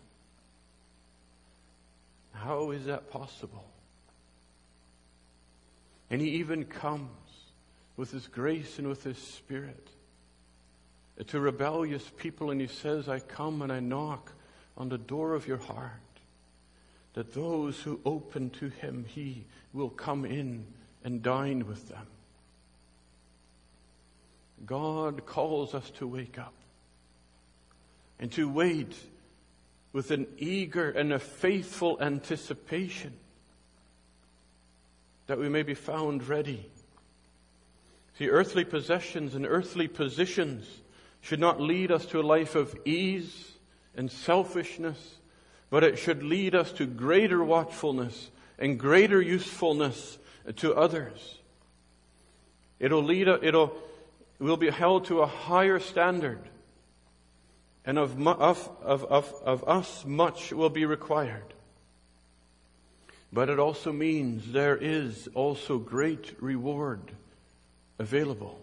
How 2.34 2.72
is 2.72 2.86
that 2.86 3.12
possible? 3.12 3.71
And 6.12 6.22
he 6.22 6.28
even 6.32 6.66
comes 6.66 7.08
with 7.96 8.12
his 8.12 8.28
grace 8.28 8.78
and 8.78 8.88
with 8.88 9.04
his 9.04 9.18
spirit 9.18 9.88
to 11.28 11.40
rebellious 11.40 12.04
people, 12.18 12.52
and 12.52 12.60
he 12.60 12.68
says, 12.68 13.08
I 13.08 13.20
come 13.20 13.62
and 13.62 13.72
I 13.72 13.80
knock 13.80 14.34
on 14.78 14.90
the 14.90 14.98
door 14.98 15.36
of 15.36 15.48
your 15.48 15.58
heart, 15.58 15.92
that 17.14 17.34
those 17.34 17.80
who 17.80 18.00
open 18.06 18.50
to 18.52 18.70
him, 18.70 19.06
he 19.08 19.46
will 19.72 19.90
come 19.90 20.26
in 20.26 20.66
and 21.04 21.22
dine 21.22 21.66
with 21.66 21.88
them. 21.90 22.08
God 24.66 25.26
calls 25.26 25.74
us 25.74 25.90
to 25.92 26.08
wake 26.08 26.38
up 26.38 26.54
and 28.20 28.32
to 28.34 28.50
wait 28.50 28.96
with 29.94 30.12
an 30.12 30.28
eager 30.38 30.90
and 30.90 31.14
a 31.14 31.20
faithful 31.20 32.02
anticipation 32.02 33.14
that 35.32 35.40
we 35.40 35.48
may 35.48 35.64
be 35.64 35.74
found 35.74 36.28
ready. 36.28 36.70
See, 38.18 38.28
earthly 38.28 38.66
possessions 38.66 39.34
and 39.34 39.46
earthly 39.46 39.88
positions 39.88 40.68
should 41.22 41.40
not 41.40 41.62
lead 41.62 41.90
us 41.90 42.06
to 42.08 42.20
a 42.20 42.22
life 42.22 42.54
of 42.54 42.76
ease 42.84 43.54
and 43.96 44.12
selfishness, 44.12 45.20
but 45.70 45.86
it 45.86 45.98
should 45.98 46.22
lead 46.22 46.54
us 46.54 46.74
to 46.74 46.86
greater 46.86 47.42
watchfulness 47.42 48.30
and 48.60 48.78
greater 48.78 49.22
usefulness 49.22 50.18
to 50.58 50.76
others. 50.76 51.38
It'll 52.78 53.02
lead, 53.02 53.30
it'll, 53.30 53.72
we'll 54.38 54.58
be 54.58 54.70
held 54.70 55.06
to 55.06 55.22
a 55.22 55.28
higher 55.28 55.80
standard. 55.80 56.42
And 57.86 57.98
of, 57.98 58.28
of, 58.28 58.70
of, 58.84 59.34
of 59.46 59.64
us, 59.66 60.04
much 60.06 60.52
will 60.52 60.70
be 60.70 60.84
required. 60.84 61.54
But 63.34 63.50
it 63.50 63.60
also 63.60 63.94
means 63.94 64.52
there 64.52 64.76
is 64.76 65.30
also 65.34 65.78
great 65.78 66.36
reward 66.40 67.12
available. 67.98 68.60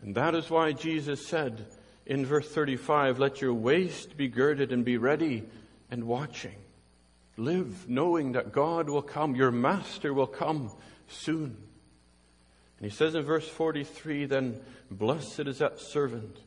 And 0.00 0.14
that 0.16 0.34
is 0.34 0.50
why 0.50 0.72
Jesus 0.72 1.26
said 1.26 1.64
in 2.04 2.26
verse 2.26 2.48
35, 2.48 3.20
let 3.20 3.40
your 3.40 3.54
waist 3.54 4.16
be 4.16 4.26
girded 4.26 4.72
and 4.72 4.84
be 4.84 4.96
ready 4.96 5.44
and 5.90 6.04
watching. 6.04 6.56
Live 7.36 7.88
knowing 7.88 8.32
that 8.32 8.52
God 8.52 8.90
will 8.90 9.02
come, 9.02 9.36
your 9.36 9.52
master 9.52 10.12
will 10.12 10.26
come 10.26 10.72
soon. 11.08 11.56
And 12.78 12.90
he 12.90 12.96
says 12.96 13.14
in 13.14 13.22
verse 13.22 13.48
43, 13.48 14.26
then 14.26 14.60
blessed 14.90 15.40
is 15.40 15.58
that 15.58 15.78
servant 15.78 16.38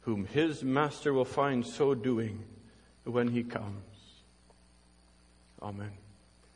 whom 0.00 0.24
his 0.24 0.64
master 0.64 1.12
will 1.12 1.26
find 1.26 1.66
so 1.66 1.94
doing 1.94 2.42
when 3.04 3.28
he 3.28 3.42
comes. 3.42 3.91
Amen. 5.62 6.01